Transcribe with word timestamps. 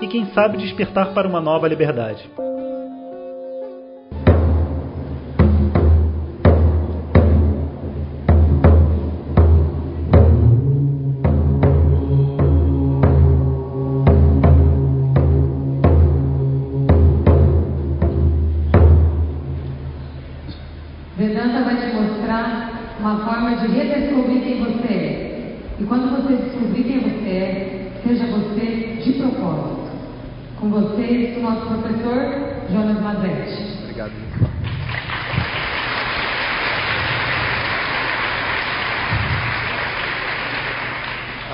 e, 0.00 0.06
quem 0.06 0.26
sabe, 0.32 0.58
despertar 0.58 1.12
para 1.12 1.28
uma 1.28 1.40
nova 1.40 1.68
liberdade. 1.68 2.28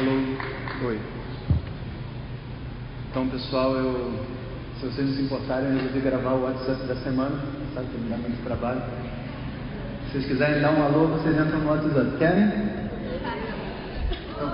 Alô, 0.02 0.88
oi. 0.88 0.98
Então, 3.08 3.28
pessoal, 3.28 3.76
eu, 3.76 4.18
se 4.80 4.86
vocês 4.86 5.06
não 5.06 5.14
se 5.14 5.22
importarem, 5.22 5.68
eu 5.68 5.76
resolvi 5.76 6.00
gravar 6.00 6.32
o 6.32 6.42
WhatsApp 6.42 6.88
da 6.88 6.96
semana, 6.96 7.38
sabe 7.72 7.86
que 7.86 7.98
me 7.98 8.10
dá 8.10 8.16
muito 8.16 8.42
trabalho. 8.42 8.82
Se 10.06 10.12
vocês 10.14 10.26
quiserem 10.26 10.60
dar 10.60 10.72
um 10.72 10.82
alô, 10.82 11.06
vocês 11.06 11.36
entram 11.38 11.60
no 11.60 11.70
WhatsApp. 11.70 12.16
Querem? 12.18 12.46
Então, 14.32 14.50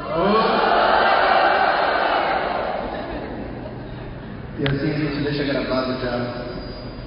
E 4.58 4.66
assim 4.66 4.90
a 4.90 4.98
gente 4.98 5.22
deixa 5.22 5.44
gravado 5.44 5.98
já 6.02 6.44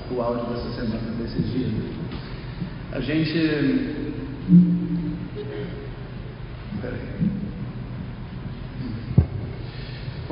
o 0.09 0.19
áudio 0.19 0.45
dessa 0.45 0.81
semana, 0.81 1.12
desses 1.19 1.52
dias. 1.52 1.72
A 2.92 3.00
gente. 3.02 4.80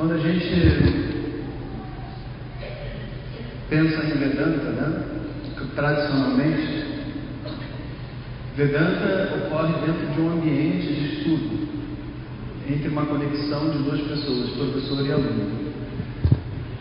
Quando 0.00 0.14
a 0.14 0.18
gente 0.18 0.48
pensa 3.68 4.02
em 4.02 4.18
Vedanta, 4.18 4.70
né? 4.70 5.02
tradicionalmente, 5.76 6.84
Vedanta 8.56 9.34
ocorre 9.44 9.74
dentro 9.84 10.06
de 10.14 10.20
um 10.22 10.32
ambiente 10.32 10.86
de 10.86 11.16
estudo, 11.16 11.68
entre 12.66 12.88
uma 12.88 13.04
conexão 13.04 13.68
de 13.68 13.76
duas 13.82 14.00
pessoas, 14.00 14.48
professor 14.52 15.06
e 15.06 15.12
aluno. 15.12 15.70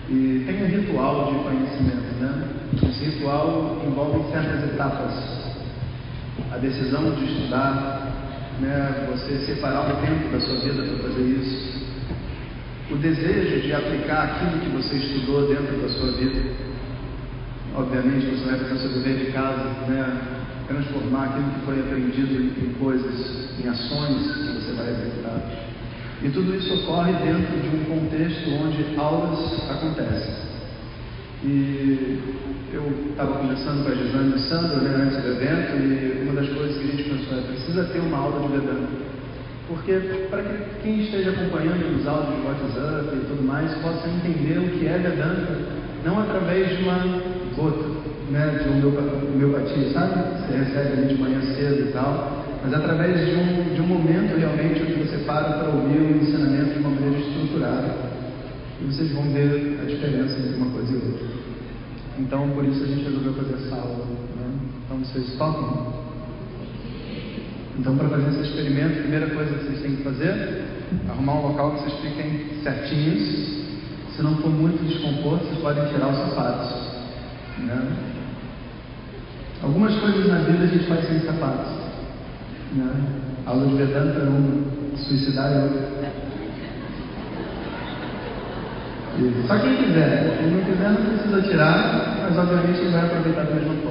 E 0.09 0.43
tem 0.47 0.63
um 0.63 0.67
ritual 0.67 1.33
de 1.33 1.39
conhecimento, 1.43 2.21
né? 2.21 2.47
Esse 2.87 3.03
ritual 3.03 3.81
envolve 3.85 4.31
certas 4.31 4.63
etapas. 4.63 5.11
A 6.53 6.57
decisão 6.57 7.13
de 7.15 7.25
estudar, 7.25 8.13
né? 8.61 9.09
você 9.11 9.45
separar 9.45 9.89
um 9.89 10.05
tempo 10.05 10.31
da 10.31 10.39
sua 10.39 10.55
vida 10.61 10.83
para 10.83 11.09
fazer 11.09 11.21
isso. 11.21 11.78
O 12.91 12.95
desejo 12.95 13.61
de 13.61 13.73
aplicar 13.73 14.23
aquilo 14.23 14.61
que 14.61 14.69
você 14.69 14.95
estudou 14.95 15.47
dentro 15.47 15.77
da 15.77 15.89
sua 15.89 16.11
vida. 16.13 16.41
Obviamente 17.75 18.25
você 18.25 18.49
vai 18.49 18.59
fazer 18.59 18.79
seu 18.79 18.89
dever 18.89 19.25
de 19.25 19.31
casa, 19.31 19.63
né? 19.87 20.39
transformar 20.67 21.25
aquilo 21.25 21.49
que 21.51 21.65
foi 21.65 21.79
aprendido 21.79 22.41
em 22.41 22.73
coisas, 22.79 23.59
em 23.59 23.67
ações 23.67 24.31
que 24.31 24.53
você 24.53 24.73
vai 24.73 24.89
executar. 24.91 25.41
E 26.21 26.29
tudo 26.29 26.55
isso 26.55 26.73
ocorre 26.75 27.13
dentro 27.13 27.59
de 27.59 27.75
um 27.75 27.85
contexto 27.85 28.49
onde 28.51 28.97
aulas 28.97 29.69
acontecem. 29.69 30.49
E 31.43 32.19
eu 32.71 33.11
estava 33.11 33.39
conversando 33.39 33.83
com 33.83 33.91
a 33.91 33.95
Gisane 33.95 34.31
e 34.31 34.35
o 34.35 34.39
Sandro 34.39 34.81
né, 34.81 35.03
antes 35.03 35.23
do 35.23 35.29
evento 35.29 35.77
e 35.77 36.23
uma 36.23 36.41
das 36.41 36.49
coisas 36.49 36.77
que 36.77 36.83
a 36.83 36.91
gente 36.91 37.03
pensou 37.09 37.37
é 37.37 37.41
precisa 37.41 37.83
ter 37.85 37.99
uma 37.99 38.17
aula 38.17 38.47
de 38.47 38.57
Vedanta. 38.57 39.08
Porque 39.69 39.93
para 40.31 40.41
que 40.41 40.81
quem 40.81 41.03
esteja 41.03 41.29
acompanhando 41.29 41.95
os 41.95 42.07
áudios 42.07 42.41
de 42.41 42.47
WhatsApp 42.47 43.15
e 43.15 43.25
tudo 43.29 43.43
mais 43.45 43.71
possa 43.75 44.09
entender 44.09 44.57
o 44.57 44.79
que 44.79 44.87
é 44.87 44.97
Vedanta, 44.97 45.59
não 46.03 46.19
através 46.19 46.75
de 46.75 46.83
uma 46.83 47.21
gota 47.55 47.85
né, 48.31 48.59
de 48.63 48.67
homeopatia, 48.67 49.91
sabe? 49.91 50.41
Você 50.41 50.57
recebe 50.57 50.93
ali 50.93 51.13
de 51.13 51.21
manhã 51.21 51.39
cedo 51.53 51.87
e 51.87 51.91
tal, 51.91 52.45
mas 52.63 52.73
através 52.73 53.27
de 53.27 53.35
um, 53.35 53.75
de 53.75 53.81
um 53.81 53.87
momento 53.87 54.37
realmente 54.37 54.81
onde 54.81 55.07
você 55.07 55.17
para 55.19 55.59
para 55.59 55.69
ouvir 55.69 55.99
o 55.99 56.17
ensinamento 56.17 56.73
de 56.73 56.79
uma 56.79 56.89
maneira 56.89 57.19
estruturada. 57.19 57.95
E 58.81 58.85
vocês 58.85 59.11
vão 59.11 59.23
ver 59.31 59.79
a 59.83 59.85
diferença 59.85 60.39
entre 60.39 60.55
uma 60.55 60.71
coisa 60.71 60.91
e 60.91 60.95
outra. 60.95 61.27
Então, 62.17 62.49
por 62.49 62.65
isso 62.65 62.83
a 62.83 62.87
gente 62.87 63.03
resolveu 63.03 63.33
fazer 63.33 63.53
essa 63.53 63.75
aula. 63.75 64.05
Né? 64.35 64.51
Então, 64.85 64.97
vocês 64.97 65.37
topam? 65.37 65.98
Então, 67.79 67.95
para 67.95 68.09
fazer 68.09 68.29
esse 68.31 68.41
experimento, 68.41 68.99
a 68.99 69.01
primeira 69.03 69.27
coisa 69.27 69.55
que 69.55 69.63
vocês 69.63 69.81
têm 69.81 69.95
que 69.95 70.03
fazer 70.03 70.27
é 70.27 70.65
arrumar 71.07 71.35
um 71.35 71.47
local 71.47 71.71
que 71.71 71.83
vocês 71.83 71.93
fiquem 72.01 72.61
certinhos. 72.61 73.23
Se 74.13 74.21
não 74.21 74.35
for 74.35 74.49
muito 74.49 74.85
desconforto, 74.85 75.45
vocês 75.45 75.59
podem 75.59 75.87
tirar 75.87 76.09
os 76.09 76.17
sapatos. 76.17 76.75
Né? 77.59 77.87
Algumas 79.63 79.95
coisas 79.95 80.27
na 80.27 80.39
vida 80.39 80.65
a 80.65 80.67
gente 80.67 80.87
faz 80.87 81.07
sem 81.07 81.21
sapatos. 81.21 81.71
Né? 82.73 82.91
A 83.45 83.51
aula 83.51 83.65
de 83.67 83.75
Vedanta 83.75 84.19
é 84.19 84.97
suicidar 84.97 85.49
é 85.53 85.63
outra. 85.63 85.99
Só 89.47 89.57
quem 89.57 89.75
quiser, 89.77 90.37
quem 90.37 90.51
não 90.51 90.63
quiser 90.65 90.89
não 90.89 91.05
precisa 91.05 91.41
tirar, 91.43 92.17
mas 92.23 92.37
obviamente 92.37 92.91
vai 92.91 93.05
aproveitar 93.05 93.43
da 93.43 93.55
mesma 93.55 93.73
forma. 93.75 93.88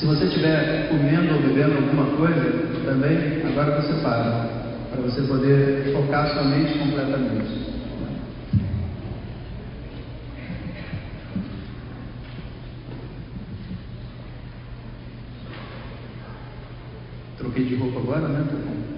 Se 0.00 0.06
você 0.06 0.24
estiver 0.24 0.88
comendo 0.88 1.34
ou 1.34 1.42
bebendo 1.42 1.76
alguma 1.76 2.16
coisa, 2.16 2.40
também 2.86 3.42
agora 3.46 3.82
você 3.82 3.92
para, 4.00 4.48
para 4.90 5.02
você 5.02 5.20
poder 5.20 5.92
focar 5.92 6.26
sua 6.32 6.44
mente 6.44 6.78
completamente. 6.78 7.70
Troquei 17.36 17.64
de 17.66 17.74
roupa 17.74 17.98
agora, 17.98 18.28
né? 18.28 18.46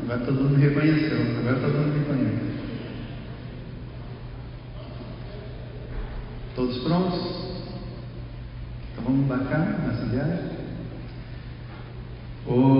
Agora 0.04 0.20
todo 0.20 0.40
mundo 0.40 0.56
me 0.56 0.68
reconheceu. 0.68 1.18
Agora 1.40 1.56
todo 1.56 1.78
mundo 1.78 2.14
me. 2.14 2.52
Todos 6.54 6.78
prontos? 6.78 7.18
Então 8.92 9.02
vamos 9.02 9.24
embarcar 9.24 9.80
nessa 9.84 10.06
viagem? 10.06 10.51
Om 12.50 12.71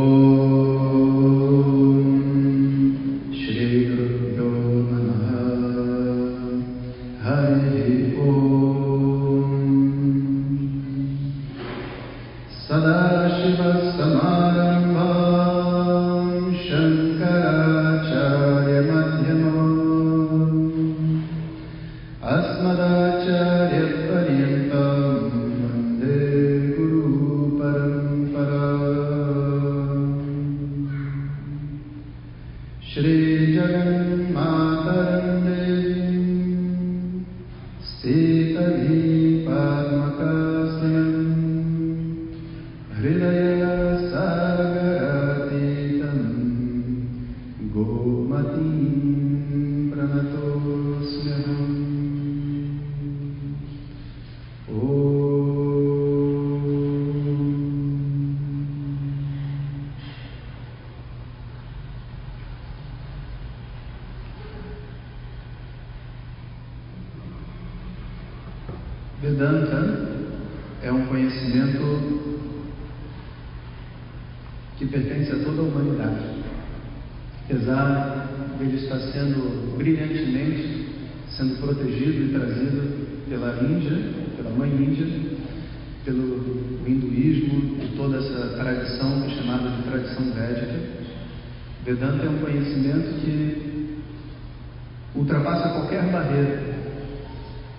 ultrapassa 95.33 95.71
qualquer 95.71 96.03
barreira, 96.13 96.61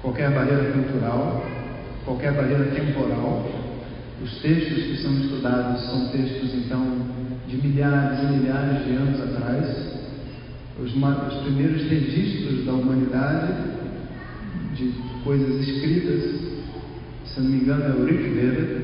qualquer 0.02 0.32
barreira 0.32 0.72
cultural, 0.72 1.46
qualquer 2.04 2.34
barreira 2.34 2.66
temporal. 2.72 3.48
Os 4.24 4.42
textos 4.42 4.84
que 4.84 4.98
são 5.04 5.14
estudados 5.20 5.86
são 5.86 6.08
textos, 6.10 6.54
então, 6.56 6.84
de 7.48 7.58
milhares 7.58 8.20
e 8.24 8.26
milhares 8.26 8.86
de 8.86 8.92
anos 8.96 9.22
atrás. 9.22 9.94
Os, 10.80 10.96
os 10.96 11.44
primeiros 11.44 11.84
registros 11.84 12.66
da 12.66 12.74
humanidade, 12.74 13.54
de 14.76 14.94
coisas 15.24 15.68
escritas, 15.68 16.42
se 17.26 17.40
não 17.40 17.50
me 17.50 17.58
engano, 17.58 17.84
é 17.84 18.02
o 18.02 18.06
Rig 18.06 18.30
Veda, 18.30 18.82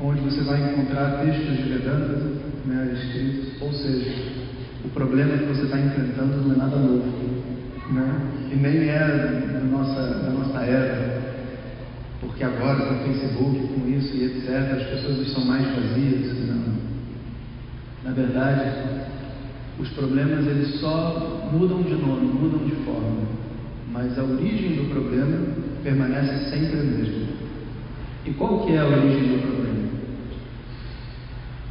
onde 0.00 0.20
você 0.20 0.42
vai 0.42 0.72
encontrar 0.72 1.24
textos 1.24 1.56
de 1.56 1.62
Vedanta 1.62 2.20
né, 2.66 2.92
escritos. 2.94 3.62
Ou 3.62 3.72
seja, 3.72 4.12
o 4.84 4.88
problema 4.90 5.38
que 5.38 5.44
você 5.44 5.62
está 5.62 5.78
enfrentando 5.78 6.42
não 6.42 6.54
é 6.54 6.58
nada 6.58 6.76
novo. 6.76 7.04
Né? 7.90 8.20
E 8.52 8.56
nem 8.56 8.88
é 8.88 9.50
da 9.52 9.60
nossa, 9.60 10.00
da 10.00 10.30
nossa 10.30 10.60
era, 10.60 11.22
porque 12.20 12.44
agora 12.44 12.86
com 12.86 12.94
o 12.94 13.04
Facebook, 13.04 13.58
com 13.58 13.88
isso 13.88 14.16
e 14.16 14.24
etc., 14.24 14.48
as 14.76 14.82
pessoas 14.88 15.26
estão 15.26 15.44
mais 15.44 15.66
vazias. 15.74 16.48
Não. 16.48 16.74
Na 18.04 18.12
verdade, 18.12 19.04
os 19.78 19.88
problemas 19.90 20.46
eles 20.46 20.80
só 20.80 21.50
mudam 21.52 21.82
de 21.82 21.94
nome, 21.94 22.26
mudam 22.26 22.66
de 22.66 22.76
forma, 22.84 23.22
mas 23.90 24.18
a 24.18 24.22
origem 24.22 24.76
do 24.76 24.90
problema 24.90 25.38
permanece 25.82 26.50
sempre 26.50 26.80
a 26.80 26.82
mesma. 26.82 27.24
E 28.26 28.32
qual 28.32 28.64
que 28.64 28.72
é 28.72 28.78
a 28.78 28.86
origem 28.86 29.28
do 29.28 29.42
problema? 29.42 29.64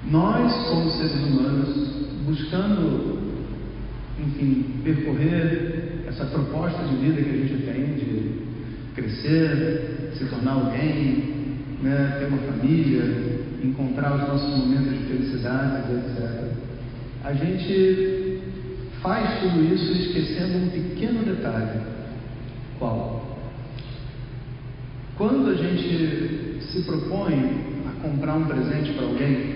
Nós, 0.05 0.67
como 0.67 0.91
seres 0.91 1.23
humanos, 1.27 1.92
buscando, 2.25 3.19
enfim, 4.19 4.81
percorrer 4.83 6.03
essa 6.07 6.25
proposta 6.25 6.83
de 6.83 6.95
vida 6.95 7.21
que 7.21 7.29
a 7.29 7.33
gente 7.33 7.65
tem 7.65 7.95
de 7.95 8.43
crescer, 8.95 10.11
se 10.17 10.25
tornar 10.25 10.53
alguém, 10.53 11.33
né, 11.81 12.17
ter 12.19 12.25
uma 12.27 12.37
família, 12.37 13.39
encontrar 13.63 14.15
os 14.15 14.27
nossos 14.27 14.57
momentos 14.57 14.91
de 14.91 15.05
felicidade, 15.05 15.91
etc. 15.91 16.51
A 17.23 17.33
gente 17.33 18.41
faz 19.01 19.41
tudo 19.41 19.63
isso 19.73 19.91
esquecendo 19.91 20.57
um 20.57 20.69
pequeno 20.69 21.23
detalhe. 21.23 21.81
Qual? 22.79 23.39
Quando 25.17 25.49
a 25.49 25.55
gente 25.55 26.59
se 26.61 26.81
propõe 26.83 27.83
a 27.87 28.01
comprar 28.01 28.35
um 28.35 28.45
presente 28.45 28.93
para 28.93 29.05
alguém, 29.05 29.52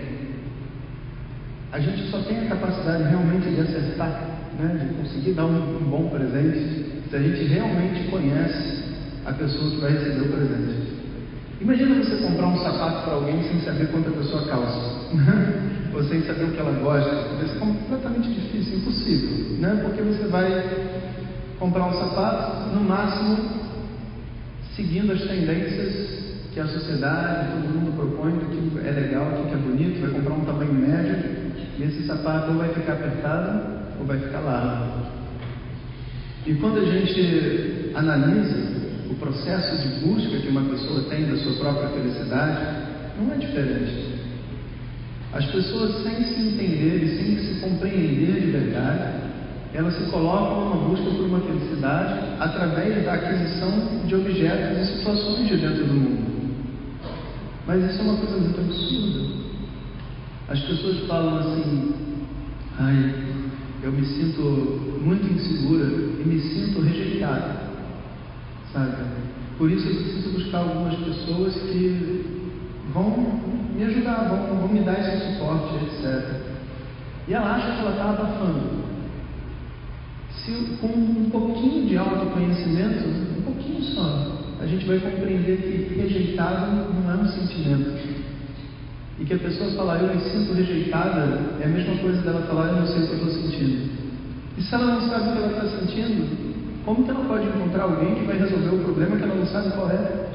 a 1.72 1.80
gente 1.80 2.10
só 2.10 2.19
tem 2.19 2.40
a 2.40 2.50
capacidade 2.50 3.04
realmente 3.04 3.50
de 3.50 3.62
acertar, 3.62 4.10
né, 4.58 4.88
de 4.88 4.94
conseguir 4.96 5.34
dar 5.34 5.46
um, 5.46 5.78
um 5.78 5.90
bom 5.90 6.10
presente, 6.10 6.86
se 7.10 7.16
a 7.16 7.19
gente 7.19 7.44
realmente 7.44 8.10
conhece 8.10 8.84
a 9.25 9.34
pessoa 9.34 9.72
que 9.72 9.78
vai 9.81 9.92
receber 9.92 10.22
o 10.22 10.30
presente. 10.30 10.98
Imagina 11.60 11.96
você 11.96 12.18
comprar 12.18 12.48
um 12.48 12.58
sapato 12.58 13.04
para 13.04 13.14
alguém 13.14 13.42
sem 13.44 13.60
saber 13.62 13.88
quanto 13.88 14.10
a 14.10 14.14
pessoa 14.14 14.48
calça, 14.48 15.10
ou 15.94 16.04
sem 16.04 16.22
saber 16.22 16.46
o 16.46 16.52
que 16.52 16.60
ela 16.60 16.80
gosta. 16.80 17.10
Vai 17.36 17.48
ser 17.48 17.60
completamente 17.60 18.30
difícil, 18.30 18.78
impossível, 18.78 19.58
né? 19.60 19.81
porque 19.84 20.02
você 20.04 20.28
vai 20.28 20.64
comprar 21.60 21.88
um 21.88 21.94
sapato, 21.94 22.75
no 22.75 22.81
máximo, 22.81 23.38
seguindo 24.75 25.12
as 25.12 25.22
tendências 25.22 26.18
que 26.54 26.60
a 26.60 26.68
sociedade, 26.68 27.52
todo 27.52 27.74
mundo 27.74 27.96
propõe 27.96 28.31
do 28.34 28.46
que 28.46 28.88
é 28.88 28.92
legal, 28.92 29.25
do 29.25 29.50
que 29.50 29.54
é 29.54 29.58
bonito, 29.58 30.02
vai 30.02 30.12
comprar 30.12 30.34
um 30.34 30.46
tamanho 30.46 30.74
médio, 30.74 31.47
e 31.80 31.84
esse 31.84 32.08
sapato 32.08 32.52
ou 32.52 32.58
vai 32.58 32.70
ficar 32.70 32.94
apertado 32.94 33.62
ou 34.00 34.06
vai 34.06 34.18
ficar 34.20 34.40
largo. 34.40 35.06
E 36.46 36.54
quando 36.56 36.80
a 36.80 36.86
gente 36.86 37.92
analisa 37.94 38.78
o 39.10 39.16
processo 39.16 39.88
de 39.88 40.06
busca 40.06 40.38
que 40.38 40.48
uma 40.48 40.64
pessoa 40.64 41.04
tem 41.10 41.26
da 41.26 41.38
sua 41.38 41.54
própria 41.54 41.90
felicidade 41.90 42.88
não 43.20 43.34
é 43.34 43.38
diferente. 43.38 44.18
As 45.34 45.46
pessoas, 45.48 46.04
sem 46.04 46.24
se 46.24 46.42
entender 46.42 47.04
e 47.04 47.18
sem 47.18 47.38
se 47.38 47.60
compreender 47.60 48.42
de 48.42 48.52
verdade, 48.52 49.28
elas 49.74 49.94
se 49.96 50.10
colocam 50.10 50.70
numa 50.70 50.90
busca 50.90 51.12
por 51.12 51.26
uma 51.26 51.42
felicidade 51.42 52.20
através 52.40 53.04
da 53.04 53.14
aquisição 53.14 54.06
de 54.06 54.16
objetos 54.16 54.78
e 54.80 54.98
situações 54.98 55.48
de 55.48 55.58
dentro 55.58 55.86
do 55.86 55.94
mundo. 55.94 56.38
Mas 57.68 57.92
isso 57.92 58.00
é 58.00 58.04
uma 58.04 58.18
coisa 58.18 58.38
muito 58.38 58.60
absurda. 58.60 59.47
As 60.48 60.60
pessoas 60.62 61.08
falam 61.08 61.38
assim: 61.40 61.94
ai, 62.80 63.16
eu 63.84 63.92
me 63.92 64.06
sinto 64.06 64.42
muito 65.02 65.32
insegura 65.32 65.86
e 65.86 66.24
me 66.26 66.40
sinto 66.40 66.82
rejeitada 66.82 67.68
sabe? 68.78 68.96
Por 69.58 69.72
isso 69.72 69.88
eu 69.88 69.96
preciso 69.96 70.30
buscar 70.32 70.60
algumas 70.60 70.96
pessoas 70.96 71.54
que 71.56 72.52
vão 72.94 73.42
me 73.76 73.84
ajudar, 73.84 74.30
vão, 74.30 74.60
vão 74.60 74.68
me 74.68 74.82
dar 74.82 75.00
esse 75.00 75.34
suporte, 75.34 75.76
etc. 75.86 76.42
E 77.28 77.34
ela 77.34 77.56
acha 77.56 77.74
que 77.74 77.82
ela 77.82 77.92
está 77.92 78.10
abafando. 78.10 78.88
Se 80.32 80.78
com 80.80 80.88
um 80.88 81.30
pouquinho 81.30 81.88
de 81.88 81.98
autoconhecimento, 81.98 83.04
um 83.40 83.42
pouquinho 83.42 83.83
só, 83.83 84.38
a 84.62 84.66
gente 84.66 84.86
vai 84.86 85.00
compreender 85.00 85.57
que 85.57 86.00
rejeitado 86.00 86.94
não 86.94 87.12
é 87.12 87.16
um 87.16 87.28
sentimento. 87.28 88.27
E 89.19 89.26
que 89.26 89.33
a 89.33 89.40
pessoa 89.40 89.71
falar 89.71 90.02
eu 90.02 90.16
me 90.16 90.21
sinto 90.21 90.54
rejeitada 90.54 91.40
é 91.59 91.66
a 91.66 91.68
mesma 91.68 91.95
coisa 91.97 92.21
dela 92.21 92.42
falar 92.47 92.68
eu 92.68 92.76
não 92.78 92.88
sei 92.88 93.04
o 93.04 93.07
que 93.07 93.14
eu 93.14 93.28
estou 93.28 93.33
sentindo. 93.33 93.90
E 94.57 94.62
se 94.62 94.76
ela 94.76 94.86
não 94.86 95.09
sabe 95.09 95.30
o 95.30 95.31
que 95.31 95.38
ela 95.38 95.66
está 95.66 95.80
sentindo, 95.80 96.47
como 96.86 97.04
que 97.04 97.09
ela 97.09 97.26
pode 97.26 97.47
encontrar 97.47 97.83
alguém 97.83 98.16
que 98.16 98.26
vai 98.26 98.38
resolver 98.38 98.76
o 98.76 98.83
problema 98.83 99.18
que 99.18 99.24
ela 99.24 99.36
não 99.36 99.45
sabe 99.47 99.71
qual 99.71 99.90
é? 99.90 100.30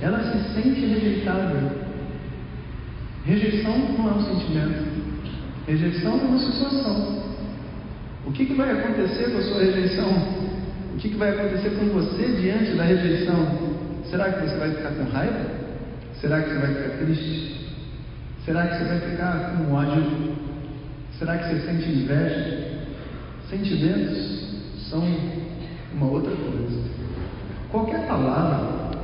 Ela 0.00 0.18
se 0.20 0.54
sente 0.54 0.80
rejeitada. 0.80 1.88
Rejeição 3.24 3.78
não 3.96 4.08
é 4.08 4.12
um 4.12 4.22
sentimento. 4.22 4.84
Rejeição 5.66 6.12
é 6.12 6.24
uma 6.24 6.38
situação. 6.38 7.22
O 8.26 8.32
que, 8.32 8.46
que 8.46 8.54
vai 8.54 8.70
acontecer 8.72 9.30
com 9.32 9.38
a 9.38 9.42
sua 9.42 9.60
rejeição? 9.60 10.08
O 10.94 10.98
que, 10.98 11.08
que 11.08 11.16
vai 11.16 11.30
acontecer 11.30 11.70
com 11.70 11.86
você 11.86 12.26
diante 12.40 12.72
da 12.72 12.84
rejeição? 12.84 13.46
Será 14.10 14.32
que 14.32 14.46
você 14.46 14.56
vai 14.56 14.70
ficar 14.70 14.90
com 14.90 15.10
raiva? 15.10 15.46
Será 16.20 16.42
que 16.42 16.50
você 16.50 16.58
vai 16.58 16.74
ficar 16.74 17.04
triste? 17.04 17.57
Será 18.48 18.66
que 18.66 18.78
você 18.78 18.84
vai 18.84 19.00
ficar 19.00 19.56
com 19.58 19.74
ódio? 19.74 20.32
Será 21.18 21.36
que 21.36 21.50
você 21.50 21.66
sente 21.66 21.90
inveja? 21.90 22.78
Sentimentos 23.50 24.88
são 24.88 25.06
uma 25.92 26.06
outra 26.06 26.34
coisa. 26.34 26.80
Qualquer 27.70 28.06
palavra 28.08 29.00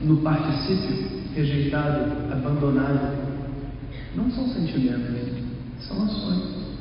no 0.00 0.16
particípio 0.16 1.22
rejeitado, 1.32 2.10
abandonado, 2.32 3.18
não 4.16 4.28
são 4.32 4.48
sentimentos, 4.48 5.44
são 5.78 6.02
ações. 6.02 6.74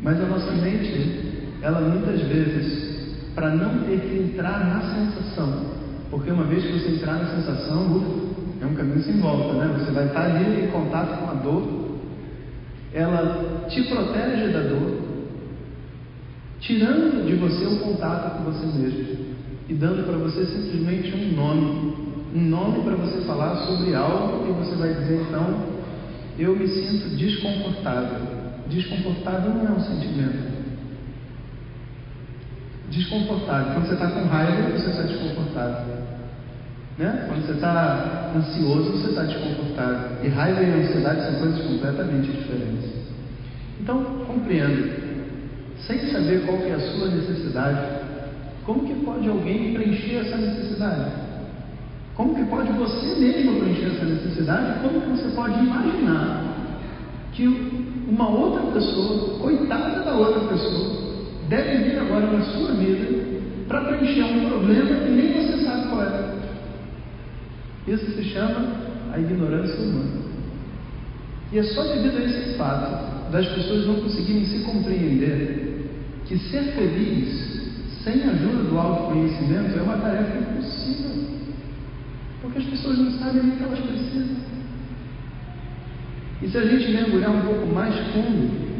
Mas 0.00 0.20
a 0.20 0.26
nossa 0.26 0.52
mente, 0.52 1.48
ela 1.60 1.80
muitas 1.80 2.20
vezes, 2.20 3.16
para 3.34 3.50
não 3.50 3.80
ter 3.80 3.98
que 3.98 4.16
entrar 4.16 4.64
na 4.64 4.94
sensação, 4.94 5.72
porque 6.08 6.30
uma 6.30 6.44
vez 6.44 6.64
que 6.64 6.72
você 6.72 6.90
entrar 6.94 7.14
na 7.14 7.34
sensação, 7.34 8.30
é 8.60 8.66
um 8.66 8.74
caminho 8.74 9.02
sem 9.02 9.18
volta, 9.20 9.54
né? 9.54 9.78
Você 9.78 9.90
vai 9.90 10.06
estar 10.06 10.22
ali 10.22 10.64
em 10.64 10.68
contato 10.68 11.18
com 11.18 11.30
a 11.30 11.34
dor, 11.34 11.98
ela 12.92 13.66
te 13.68 13.82
protege 13.84 14.48
da 14.48 14.60
dor, 14.60 15.00
tirando 16.60 17.26
de 17.26 17.34
você 17.36 17.64
o 17.64 17.78
contato 17.80 18.36
com 18.36 18.44
você 18.50 18.66
mesmo 18.66 19.30
e 19.68 19.74
dando 19.74 20.04
para 20.04 20.18
você 20.18 20.44
simplesmente 20.46 21.14
um 21.14 21.36
nome, 21.36 21.94
um 22.34 22.40
nome 22.40 22.82
para 22.82 22.96
você 22.96 23.20
falar 23.20 23.54
sobre 23.66 23.94
algo 23.94 24.48
e 24.48 24.52
você 24.52 24.74
vai 24.74 24.92
dizer 24.94 25.22
então, 25.28 25.80
eu 26.38 26.56
me 26.56 26.66
sinto 26.66 27.16
desconfortável. 27.16 28.40
Desconfortável 28.68 29.54
não 29.54 29.68
é 29.68 29.70
um 29.70 29.80
sentimento. 29.80 30.50
Desconfortável. 32.90 33.74
Quando 33.74 33.86
você 33.86 33.94
está 33.94 34.08
com 34.08 34.26
raiva, 34.26 34.70
você 34.70 34.90
está 34.90 35.02
desconfortável. 35.02 36.09
Né? 36.98 37.24
Quando 37.28 37.46
você 37.46 37.52
está 37.52 38.32
ansioso, 38.36 38.92
você 38.92 39.08
está 39.08 39.22
desconfortável. 39.22 40.24
E 40.24 40.28
raiva 40.28 40.62
e 40.62 40.82
ansiedade 40.82 41.22
são 41.22 41.40
coisas 41.40 41.62
completamente 41.62 42.30
diferentes. 42.30 42.90
Então, 43.80 44.04
compreenda 44.26 45.10
sem 45.86 45.98
saber 46.10 46.44
qual 46.46 46.58
é 46.58 46.72
a 46.72 46.80
sua 46.80 47.08
necessidade, 47.08 48.00
Como 48.66 48.86
que 48.86 48.94
pode 49.04 49.26
alguém 49.28 49.74
preencher 49.74 50.16
essa 50.16 50.36
necessidade? 50.36 51.10
Como 52.14 52.34
que 52.34 52.44
pode 52.44 52.70
você 52.72 53.18
mesmo 53.18 53.58
preencher 53.58 53.96
essa 53.96 54.04
necessidade? 54.04 54.80
Como 54.80 55.00
que 55.00 55.08
você 55.08 55.34
pode 55.34 55.58
imaginar 55.58 56.54
que 57.32 57.46
uma 58.06 58.28
outra 58.28 58.70
pessoa, 58.72 59.38
coitada 59.38 60.04
da 60.04 60.14
outra 60.14 60.40
pessoa, 60.40 61.14
deve 61.48 61.84
vir 61.84 61.98
agora 61.98 62.26
na 62.26 62.42
sua 62.42 62.72
vida 62.72 63.40
para 63.66 63.84
preencher 63.84 64.24
um 64.24 64.48
problema 64.50 64.94
que 65.00 65.08
nem 65.08 65.32
você 65.32 65.64
sabe 65.64 65.88
qual 65.88 66.02
é? 66.02 66.39
Isso 67.90 68.08
se 68.12 68.22
chama 68.22 68.72
a 69.12 69.18
ignorância 69.18 69.80
humana. 69.80 70.20
E 71.52 71.58
é 71.58 71.62
só 71.64 71.82
devido 71.82 72.18
a 72.18 72.24
esse 72.24 72.56
fato 72.56 73.32
das 73.32 73.48
pessoas 73.48 73.84
não 73.84 73.96
conseguirem 73.96 74.46
se 74.46 74.60
compreender 74.60 75.90
que 76.24 76.38
ser 76.38 76.62
feliz 76.74 77.60
sem 78.04 78.22
a 78.22 78.30
ajuda 78.30 78.62
do 78.62 78.78
autoconhecimento 78.78 79.76
é 79.76 79.82
uma 79.82 79.98
tarefa 79.98 80.38
impossível. 80.38 81.10
Porque 82.40 82.58
as 82.58 82.64
pessoas 82.66 82.98
não 82.98 83.10
sabem 83.18 83.42
o 83.42 83.56
que 83.56 83.62
elas 83.64 83.80
precisam. 83.80 84.36
E 86.42 86.48
se 86.48 86.56
a 86.56 86.66
gente 86.66 86.92
mergulhar 86.92 87.30
um 87.32 87.40
pouco 87.42 87.66
mais 87.74 87.94
fundo, 88.12 88.70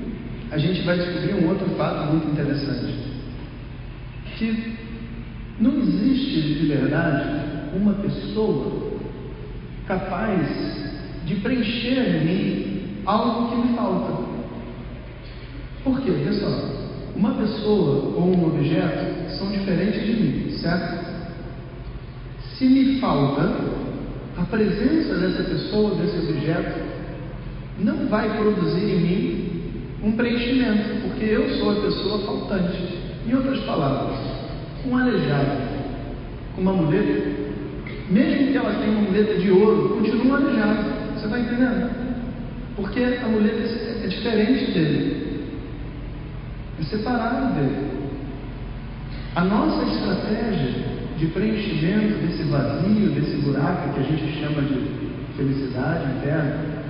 a 0.53 0.57
gente 0.57 0.83
vai 0.83 0.97
descobrir 0.97 1.35
um 1.35 1.49
outro 1.49 1.69
fato 1.71 2.13
muito 2.13 2.31
interessante. 2.31 2.95
Que 4.39 4.77
não 5.59 5.81
existe 5.81 6.61
de 6.61 6.67
verdade 6.69 7.51
uma 7.75 7.95
pessoa 7.95 8.80
capaz 9.91 10.47
de 11.27 11.35
preencher 11.37 11.99
em 11.99 12.25
mim 12.25 13.03
algo 13.05 13.49
que 13.49 13.57
me 13.57 13.77
falta. 13.77 14.23
Por 15.83 16.01
quê? 16.01 16.13
Pessoal, 16.13 16.61
uma 17.17 17.35
pessoa 17.35 18.15
ou 18.15 18.37
um 18.37 18.47
objeto 18.47 19.37
são 19.37 19.51
diferentes 19.51 20.07
de 20.07 20.13
mim, 20.13 20.51
certo? 20.59 21.11
Se 22.57 22.67
me 22.67 23.01
falta, 23.01 23.53
a 24.37 24.43
presença 24.45 25.17
dessa 25.17 25.43
pessoa, 25.43 25.97
desse 25.97 26.31
objeto, 26.31 26.81
não 27.81 28.07
vai 28.07 28.37
produzir 28.37 28.85
em 28.85 29.01
mim 29.01 29.51
um 30.05 30.13
preenchimento, 30.13 31.01
porque 31.03 31.25
eu 31.25 31.49
sou 31.59 31.73
a 31.73 31.83
pessoa 31.83 32.19
faltante. 32.27 33.01
Em 33.27 33.35
outras 33.35 33.59
palavras, 33.65 34.19
um 34.87 34.97
aleijado 34.97 35.63
com 36.55 36.63
uma 36.63 36.75
muleta, 36.75 37.40
mesmo 38.11 38.51
que 38.51 38.57
ela 38.57 38.75
tenha 38.75 38.91
uma 38.91 39.03
muleta 39.03 39.35
de 39.39 39.51
ouro, 39.51 39.97
continua 39.97 40.39
aleijado. 40.39 40.85
Você 41.15 41.27
está 41.27 41.39
entendendo? 41.39 41.91
Porque 42.77 43.03
a 43.23 43.29
muleta 43.29 43.63
é 44.05 44.07
diferente 44.09 44.73
dele, 44.73 45.47
é 46.81 46.83
separado 46.85 47.55
dele. 47.55 47.91
A 49.37 49.45
nossa 49.45 49.85
estratégia 49.93 50.91
de 51.17 51.27
preenchimento 51.27 52.27
desse 52.27 52.43
vazio, 52.45 53.11
desse 53.11 53.37
buraco 53.43 53.95
que 53.95 54.01
a 54.01 54.03
gente 54.03 54.41
chama 54.41 54.63
de 54.63 55.11
felicidade 55.37 56.17
interna, 56.17 56.81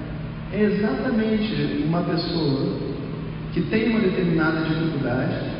é 0.52 0.62
exatamente 0.62 1.84
uma 1.86 2.02
pessoa 2.02 2.76
que 3.52 3.60
tem 3.62 3.90
uma 3.90 4.00
determinada 4.00 4.60
dificuldade, 4.60 5.50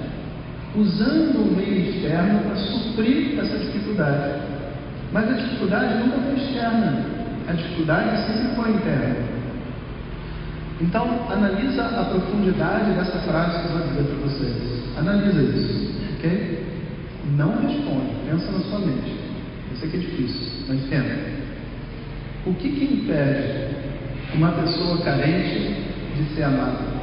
usando 0.75 1.40
um 1.40 1.57
meio 1.57 1.90
externo 1.90 2.40
para 2.45 2.57
suprir 2.57 3.38
essa 3.38 3.59
dificuldade. 3.59 4.50
Mas 5.12 5.29
a 5.29 5.33
dificuldade 5.33 5.95
nunca 5.95 6.19
foi 6.19 6.37
externa, 6.37 7.05
a 7.49 7.52
dificuldade 7.52 8.26
sempre 8.26 8.55
foi 8.55 8.71
interna. 8.71 9.17
Então, 10.81 11.26
analisa 11.31 11.85
a 11.85 12.05
profundidade 12.05 12.93
dessa 12.93 13.19
frase 13.19 13.61
que 13.61 13.67
eu 13.67 13.79
vou 13.79 13.88
dizer 13.88 14.05
para 14.05 14.29
vocês. 14.29 14.97
Analisa 14.97 15.43
isso, 15.43 15.95
ok? 16.17 16.64
Não 17.37 17.50
responde, 17.61 18.12
pensa 18.25 18.52
na 18.52 18.61
sua 18.61 18.79
mente. 18.79 19.14
Eu 19.71 19.76
sei 19.76 19.90
que 19.90 19.97
é 19.97 20.00
difícil, 20.00 20.64
mas 20.69 20.81
pensa. 20.83 21.40
O 22.47 22.55
que, 22.55 22.71
que 22.71 22.85
impede 22.85 23.76
uma 24.35 24.52
pessoa 24.52 25.02
carente 25.02 25.75
de 26.17 26.35
ser 26.35 26.45
amada? 26.45 27.00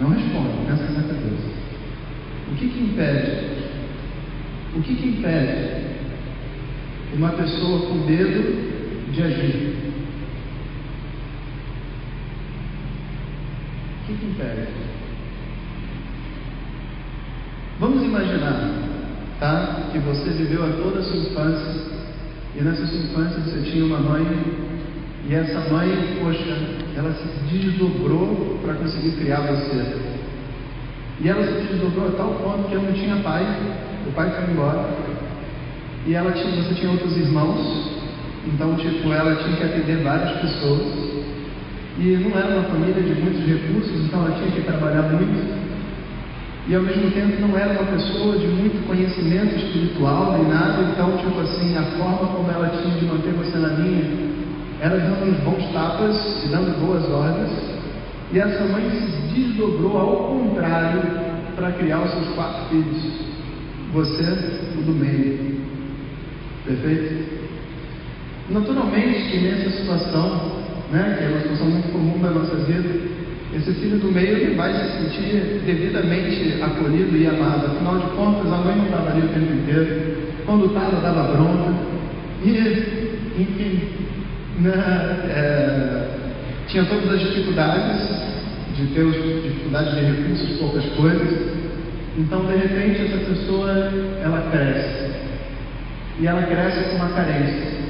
Não 0.00 0.10
responde, 0.10 0.66
pensa 0.66 0.84
na 0.92 1.02
cabeça. 1.02 1.54
O 2.50 2.54
que, 2.54 2.68
que 2.68 2.80
impede? 2.80 3.54
O 4.76 4.80
que, 4.80 4.94
que 4.94 5.08
impede 5.08 5.93
uma 7.12 7.30
pessoa 7.30 7.86
com 7.86 7.94
medo 8.06 9.12
de 9.12 9.22
agir? 9.22 9.76
O 14.02 14.06
que, 14.06 14.14
que 14.14 14.26
impede? 14.26 14.68
Vamos 17.80 18.02
imaginar, 18.02 18.70
tá? 19.40 19.88
Que 19.92 19.98
você 19.98 20.30
viveu 20.30 20.64
a 20.64 20.68
toda 20.82 21.00
a 21.00 21.02
sua 21.02 21.16
infância 21.16 21.94
e 22.56 22.62
nessa 22.62 22.86
sua 22.86 22.98
infância 22.98 23.40
você 23.40 23.70
tinha 23.70 23.84
uma 23.84 23.98
mãe 23.98 24.24
e 25.26 25.34
essa 25.34 25.58
mãe, 25.72 26.18
poxa, 26.20 26.56
ela 26.94 27.12
se 27.14 27.26
desdobrou 27.50 28.58
para 28.62 28.74
conseguir 28.74 29.12
criar 29.12 29.40
você. 29.40 29.96
E 31.20 31.28
ela 31.28 31.42
se 31.42 31.66
desdobrou 31.66 32.08
a 32.08 32.12
tal 32.12 32.34
ponto 32.34 32.68
que 32.68 32.74
ela 32.74 32.84
não 32.84 32.92
tinha 32.92 33.16
pai, 33.16 33.42
o 34.06 34.12
pai 34.12 34.30
foi 34.30 34.52
embora. 34.52 35.03
E 36.06 36.14
ela 36.14 36.32
tinha, 36.32 36.62
você 36.62 36.74
tinha 36.74 36.90
outros 36.90 37.16
irmãos, 37.16 37.90
então 38.46 38.74
tipo, 38.76 39.12
ela 39.12 39.36
tinha 39.36 39.56
que 39.56 39.64
atender 39.64 40.02
várias 40.02 40.38
pessoas. 40.40 41.14
E 41.98 42.16
não 42.16 42.38
era 42.38 42.56
uma 42.56 42.64
família 42.64 43.02
de 43.02 43.20
muitos 43.20 43.46
recursos, 43.46 44.04
então 44.04 44.26
ela 44.26 44.36
tinha 44.36 44.50
que 44.50 44.62
trabalhar 44.62 45.02
muito. 45.02 45.64
E 46.66 46.74
ao 46.74 46.82
mesmo 46.82 47.10
tempo 47.10 47.40
não 47.40 47.58
era 47.58 47.72
uma 47.72 47.92
pessoa 47.92 48.38
de 48.38 48.46
muito 48.46 48.86
conhecimento 48.86 49.54
espiritual 49.54 50.32
nem 50.32 50.48
nada, 50.48 50.82
então, 50.82 51.16
tipo 51.18 51.40
assim, 51.40 51.76
a 51.76 51.82
forma 51.96 52.28
como 52.34 52.50
ela 52.50 52.68
tinha 52.68 52.96
de 52.96 53.04
manter 53.04 53.32
você 53.32 53.58
na 53.58 53.68
linha 53.68 54.34
era 54.80 54.98
dando 54.98 55.30
uns 55.30 55.38
bons 55.44 55.72
tapas 55.72 56.44
e 56.44 56.48
dando 56.48 56.78
boas 56.80 57.08
ordens, 57.08 57.52
e 58.32 58.38
essa 58.38 58.64
mãe 58.64 58.90
se 58.90 59.34
desdobrou 59.34 59.96
ao 59.96 60.16
contrário 60.28 61.02
para 61.54 61.72
criar 61.72 62.00
os 62.00 62.10
seus 62.10 62.28
quatro 62.34 62.68
filhos, 62.68 63.24
você, 63.92 64.24
o 64.78 64.82
do 64.82 64.92
meio, 64.92 65.53
perfeito? 66.64 67.44
Naturalmente 68.50 69.30
que 69.30 69.38
nessa 69.38 69.70
situação, 69.70 70.62
né, 70.92 71.16
que 71.18 71.24
é 71.24 71.28
uma 71.28 71.40
situação 71.40 71.66
muito 71.66 71.92
comum 71.92 72.18
na 72.18 72.30
nossa 72.30 72.56
vida, 72.56 72.88
esse 73.54 73.72
filho 73.74 73.98
do 73.98 74.12
meio 74.12 74.56
vai 74.56 74.72
se 74.72 74.98
sentir 74.98 75.62
devidamente 75.64 76.60
acolhido 76.60 77.16
e 77.16 77.26
amado. 77.26 77.66
Afinal 77.66 77.98
de 77.98 78.06
contas, 78.16 78.52
a 78.52 78.56
mãe 78.56 78.76
não 78.76 78.84
estava 78.86 79.10
ali 79.10 79.20
o 79.20 79.28
tempo 79.28 79.52
inteiro. 79.52 80.16
Quando 80.44 80.66
estava, 80.66 81.00
dava 81.00 81.32
bronca. 81.32 81.72
E, 82.42 82.50
enfim, 83.38 83.80
né, 84.58 84.72
é, 85.28 86.08
tinha 86.66 86.84
todas 86.84 87.12
as 87.12 87.20
dificuldades 87.20 88.00
de 88.76 88.86
ter 88.88 89.06
dificuldades 89.06 89.94
de 89.94 90.00
recursos, 90.00 90.58
poucas 90.58 90.84
coisas. 90.96 91.64
Então, 92.18 92.44
de 92.46 92.56
repente, 92.56 93.02
essa 93.02 93.18
pessoa 93.18 93.70
ela 94.20 94.50
cresce. 94.50 95.13
E 96.20 96.26
ela 96.26 96.42
cresce 96.42 96.90
com 96.90 96.96
uma 96.96 97.08
carência. 97.08 97.84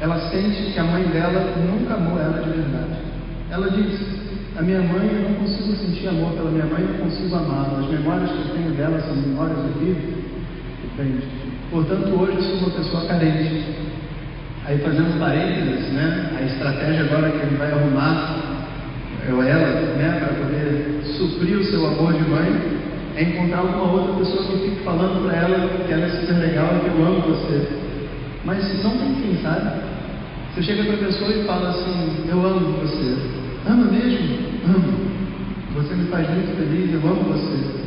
Ela 0.00 0.18
sente 0.30 0.72
que 0.72 0.78
a 0.78 0.84
mãe 0.84 1.04
dela 1.04 1.54
nunca 1.56 1.94
amou 1.94 2.18
ela 2.18 2.42
de 2.42 2.50
verdade. 2.50 2.98
Ela 3.50 3.70
diz: 3.70 4.00
a 4.56 4.62
minha 4.62 4.80
mãe, 4.80 5.08
eu 5.12 5.30
não 5.30 5.34
consigo 5.36 5.74
sentir 5.76 6.08
amor 6.08 6.32
pela 6.32 6.50
minha 6.50 6.66
mãe, 6.66 6.82
eu 6.82 6.88
não 6.88 7.08
consigo 7.08 7.34
amá-la. 7.34 7.80
As 7.80 7.88
memórias 7.88 8.30
que 8.30 8.36
eu 8.36 8.54
tenho 8.54 8.70
dela 8.72 9.00
são 9.00 9.16
memórias 9.16 9.58
horríveis. 9.58 10.14
Entende? 10.84 11.22
Portanto, 11.70 12.08
hoje 12.20 12.36
eu 12.36 12.42
sou 12.42 12.58
uma 12.58 12.70
pessoa 12.70 13.06
carente. 13.06 13.64
Aí, 14.66 14.78
fazendo 14.78 15.18
parênteses, 15.18 15.92
né? 15.92 16.36
A 16.38 16.42
estratégia 16.42 17.04
agora 17.04 17.30
que 17.30 17.46
ele 17.46 17.56
vai 17.56 17.72
arrumar, 17.72 18.36
eu 19.26 19.42
ela, 19.42 19.96
né? 19.96 20.20
Para 20.20 20.34
poder 20.34 21.00
suprir 21.16 21.56
o 21.56 21.64
seu 21.64 21.86
amor 21.86 22.12
de 22.12 22.28
mãe, 22.28 22.60
é 23.16 23.22
encontrar 23.22 23.58
alguma 23.58 23.92
outra 23.92 24.14
pessoa 24.14 24.46
que 24.46 24.70
fique 24.70 24.84
falando 24.84 25.24
para 25.24 25.36
ela 25.36 25.84
que 25.86 25.92
ela 25.92 26.06
é 26.06 26.08
super 26.08 26.38
legal 26.38 26.76
e 26.76 26.80
que 26.80 26.96
eu 26.98 27.06
amo 27.06 27.20
você. 27.20 27.68
Mas 28.44 28.82
não 28.82 28.96
tem 28.98 29.14
fim, 29.16 29.42
sabe? 29.42 29.82
Você 30.54 30.62
chega 30.62 30.84
para 30.84 30.94
a 30.94 31.06
pessoa 31.06 31.30
e 31.30 31.44
fala 31.44 31.70
assim: 31.70 32.28
Eu 32.28 32.46
amo 32.46 32.72
você. 32.80 33.16
Ama 33.66 33.84
mesmo? 33.84 34.38
Amo. 34.66 35.12
Você 35.74 35.94
me 35.94 36.08
faz 36.08 36.28
muito 36.28 36.56
feliz, 36.56 36.92
eu 36.92 37.08
amo 37.08 37.22
você. 37.24 37.82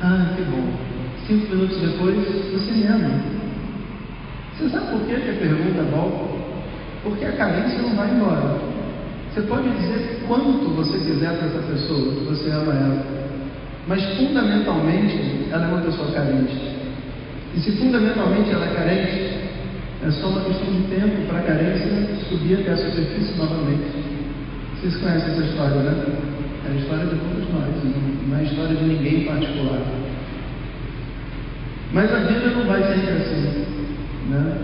Ah, 0.00 0.34
que 0.36 0.42
bom. 0.42 0.64
Cinco 1.26 1.54
minutos 1.54 1.78
depois, 1.78 2.16
você 2.52 2.72
me 2.72 2.86
ama. 2.86 3.10
Você 4.56 4.68
sabe 4.70 4.86
por 4.92 5.06
que 5.06 5.14
a 5.14 5.18
pergunta 5.18 5.82
volta? 5.94 6.38
Porque 7.02 7.24
a 7.24 7.32
carência 7.32 7.82
não 7.82 7.94
vai 7.94 8.10
embora. 8.10 8.58
Você 9.32 9.42
pode 9.42 9.68
dizer 9.70 10.24
quanto 10.26 10.68
você 10.74 10.98
quiser 10.98 11.36
para 11.36 11.46
essa 11.46 11.58
pessoa, 11.58 12.14
que 12.14 12.24
você 12.24 12.50
ama 12.50 12.72
ela. 12.72 13.27
Mas 13.88 14.04
fundamentalmente, 14.16 15.48
ela 15.50 15.64
é 15.64 15.68
uma 15.68 15.80
pessoa 15.80 16.12
carente. 16.12 16.54
E 17.54 17.60
se 17.60 17.72
fundamentalmente 17.72 18.50
ela 18.50 18.66
é 18.66 18.74
carente, 18.74 19.38
é 20.06 20.10
só 20.10 20.28
uma 20.28 20.42
questão 20.42 20.66
de 20.66 20.82
tempo 20.94 21.26
para 21.26 21.38
a 21.38 21.42
carência 21.42 21.88
subir 22.28 22.60
até 22.60 22.72
a 22.72 22.76
superfície 22.76 23.36
novamente. 23.38 24.04
Vocês 24.76 24.96
conhecem 24.98 25.32
essa 25.32 25.42
história, 25.42 25.76
né? 25.76 26.04
É 26.68 26.72
a 26.72 26.76
história 26.76 27.06
de 27.06 27.16
todos 27.16 27.48
nós, 27.50 27.68
não 28.28 28.36
é 28.36 28.40
a 28.40 28.42
história 28.44 28.76
de 28.76 28.84
ninguém 28.84 29.22
em 29.22 29.24
particular. 29.24 29.80
Mas 31.92 32.12
a 32.12 32.18
vida 32.18 32.46
não 32.50 32.66
vai 32.66 32.82
sempre 32.82 33.10
assim. 33.10 33.64
Né? 34.28 34.58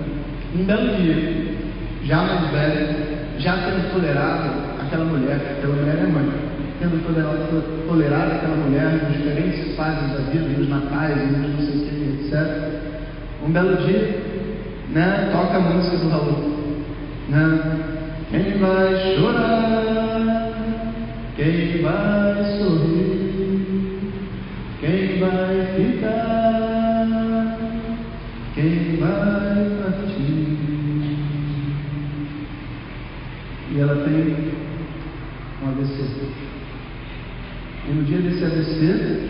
Um 0.54 0.64
belo 0.64 0.96
dia, 0.96 1.56
já 2.04 2.22
mais 2.22 2.50
velho, 2.52 2.96
já 3.38 3.56
tendo 3.56 3.90
tolerado 3.90 4.50
aquela 4.82 5.06
mulher, 5.06 5.56
aquela 5.58 5.74
mulher 5.74 5.96
é 5.96 6.06
mãe, 6.06 6.28
tendo 6.80 7.86
tolerado 7.88 8.32
aquela 8.32 8.56
mulher 8.56 9.02
nas 9.02 9.12
diferentes 9.12 9.76
fases 9.76 10.12
da 10.12 10.30
vida, 10.30 10.46
nos 10.58 10.68
natais, 10.68 11.16
nos 11.16 11.50
não 11.50 11.58
sei 11.58 11.76
o 11.76 11.80
que, 11.86 12.26
etc. 12.26 12.34
Um 13.46 13.50
belo 13.52 13.76
dia, 13.76 14.20
né, 14.90 15.30
toca 15.32 15.56
a 15.56 15.60
música 15.60 15.96
do 15.98 16.08
Raul. 16.08 16.54
Né? 17.28 17.60
Quem 18.30 18.58
vai 18.58 19.16
chorar? 19.16 20.50
Quem 21.36 21.82
vai 21.82 22.58
sorrir? 22.58 23.14
Quem 24.80 25.18
vai 25.18 25.66
ficar? 25.76 26.44
Quem 28.54 28.96
vai 29.00 29.70
partir? 29.82 30.44
E 33.72 33.80
ela 33.80 33.96
tem 34.04 34.54
um 35.62 35.68
AVC. 35.68 36.43
No 37.94 38.02
dia 38.02 38.18
desse 38.18 38.42
AVC, 38.42 39.20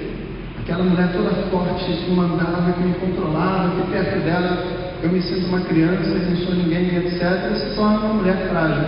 aquela 0.59 0.85
mulher 0.85 1.13
toda 1.13 1.31
forte 1.51 1.85
que 1.85 2.11
mandava, 2.13 2.73
que 2.73 2.83
me 2.83 2.95
controlava, 2.95 3.69
que 3.77 3.91
perto 3.91 4.25
dela 4.25 4.57
eu 5.03 5.11
me 5.11 5.21
sinto 5.21 5.49
uma 5.49 5.61
criança, 5.61 6.09
não 6.09 6.37
sou 6.39 6.55
ninguém, 6.55 6.97
etc., 6.97 7.55
se 7.57 7.77
torna 7.77 7.99
uma 7.99 8.15
mulher 8.15 8.49
frágil 8.49 8.87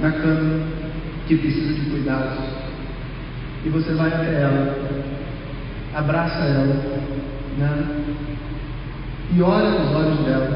na 0.00 0.10
cama, 0.10 0.60
que 1.28 1.36
precisa 1.36 1.74
de 1.74 1.90
cuidados. 1.90 2.38
E 3.66 3.68
você 3.68 3.92
vai 3.92 4.08
até 4.08 4.40
ela, 4.40 4.74
abraça 5.94 6.38
ela, 6.38 6.76
né? 7.58 7.84
e 9.34 9.42
olha 9.42 9.70
nos 9.70 9.94
olhos 9.96 10.18
dela. 10.20 10.50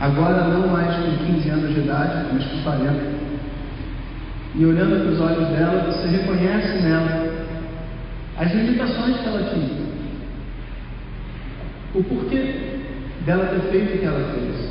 Agora 0.00 0.44
não 0.44 0.68
mais 0.68 0.96
com 0.96 1.34
15 1.34 1.50
anos 1.50 1.74
de 1.74 1.80
idade, 1.80 2.24
mas 2.32 2.46
com 2.46 2.62
40 2.62 3.20
e 4.54 4.64
olhando 4.64 5.04
para 5.04 5.12
os 5.12 5.20
olhos 5.20 5.48
dela, 5.50 5.84
você 5.86 6.08
reconhece 6.08 6.82
nela 6.82 7.29
as 8.40 8.54
limitações 8.54 9.18
que 9.18 9.26
ela 9.26 9.42
tinha. 9.52 9.90
O 11.94 12.02
porquê 12.02 12.54
dela 13.26 13.46
ter 13.46 13.70
feito 13.70 13.96
o 13.96 13.98
que 13.98 14.04
ela 14.06 14.32
fez. 14.32 14.70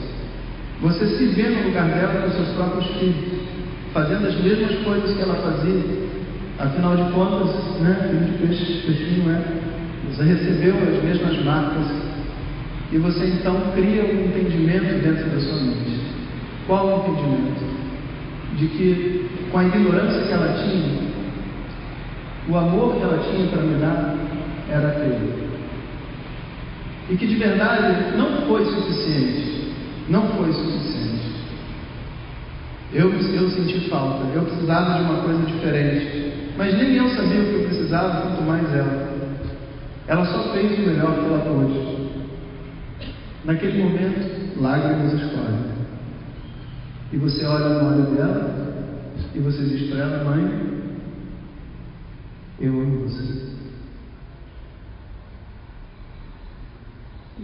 Você 0.81 1.05
se 1.17 1.25
vê 1.35 1.49
no 1.49 1.67
lugar 1.67 1.87
dela 1.87 2.23
com 2.23 2.31
seus 2.31 2.49
próprios 2.55 2.87
filhos, 2.97 3.41
fazendo 3.93 4.27
as 4.27 4.35
mesmas 4.41 4.73
coisas 4.83 5.15
que 5.15 5.21
ela 5.21 5.35
fazia. 5.35 6.09
Afinal 6.57 6.97
de 6.97 7.11
contas, 7.11 7.79
né, 7.79 8.09
filho 8.09 8.25
de 8.25 8.37
peixe, 8.39 8.81
peixinho 8.87 9.29
é. 9.29 9.41
Você 10.07 10.23
recebeu 10.23 10.75
as 10.75 11.03
mesmas 11.03 11.45
marcas 11.45 11.85
e 12.91 12.97
você 12.97 13.27
então 13.27 13.55
cria 13.75 14.03
um 14.03 14.25
entendimento 14.25 15.03
dentro 15.03 15.29
da 15.29 15.39
sua 15.39 15.61
mente. 15.61 16.01
Qual 16.65 16.87
o 16.87 17.11
entendimento? 17.11 17.79
De 18.57 18.67
que 18.67 19.29
com 19.51 19.59
a 19.59 19.65
ignorância 19.65 20.23
que 20.23 20.33
ela 20.33 20.53
tinha, 20.63 21.08
o 22.49 22.57
amor 22.57 22.95
que 22.95 23.03
ela 23.03 23.19
tinha 23.19 23.47
para 23.47 23.61
me 23.61 23.75
dar 23.75 24.15
era 24.69 24.87
aquele. 24.89 25.49
E 27.09 27.15
que 27.15 27.27
de 27.27 27.35
verdade 27.35 28.17
não 28.17 28.47
foi 28.47 28.65
suficiente. 28.65 29.73
Não 30.09 30.27
foi 30.29 30.51
suficiente. 30.51 30.89
Eu, 32.91 33.11
eu 33.11 33.49
senti 33.51 33.87
falta, 33.89 34.25
eu 34.33 34.41
precisava 34.43 34.97
de 34.97 35.03
uma 35.03 35.21
coisa 35.21 35.43
diferente. 35.43 36.33
Mas 36.57 36.75
nem 36.75 36.95
eu 36.95 37.07
sabia 37.09 37.41
o 37.41 37.45
que 37.45 37.53
eu 37.53 37.67
precisava, 37.67 38.21
quanto 38.21 38.41
mais 38.41 38.73
ela. 38.73 39.09
Ela 40.07 40.25
só 40.25 40.51
fez 40.53 40.77
o 40.77 40.81
melhor 40.81 41.13
que 41.13 41.25
ela 41.25 41.39
pôde. 41.39 42.09
Naquele 43.45 43.83
momento, 43.83 44.59
lágrimas 44.59 45.13
escorrem. 45.13 45.69
E 47.13 47.17
você 47.17 47.45
olha 47.45 47.69
no 47.69 47.89
olho 47.89 48.15
dela 48.15 48.73
e 49.35 49.39
você 49.39 49.63
diz 49.63 49.89
para 49.89 49.99
ela, 49.99 50.23
mãe, 50.23 50.78
eu 52.59 52.73
amo 52.73 53.07
você. 53.07 53.49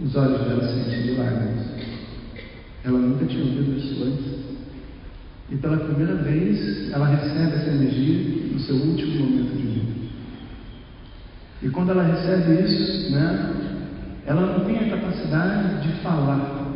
Os 0.02 0.14
olhos 0.14 0.40
dela 0.46 0.68
se 0.68 1.10
lágrimas. 1.12 1.66
Ela 2.84 2.98
nunca 2.98 3.24
tinha 3.24 3.44
ouvido 3.44 3.78
isso 3.78 4.04
antes. 4.04 4.36
E 5.50 5.56
pela 5.56 5.78
primeira 5.78 6.16
vez 6.16 6.92
ela 6.92 7.06
recebe 7.06 7.56
essa 7.56 7.70
energia 7.70 8.52
no 8.52 8.60
seu 8.60 8.76
último 8.76 9.24
momento 9.24 9.56
de 9.56 9.62
vida. 9.62 9.92
E 11.62 11.68
quando 11.70 11.92
ela 11.92 12.02
recebe 12.02 12.62
isso, 12.64 13.12
né, 13.12 13.54
ela 14.26 14.58
não 14.58 14.64
tem 14.66 14.78
a 14.78 14.96
capacidade 14.96 15.88
de 15.88 16.02
falar 16.02 16.66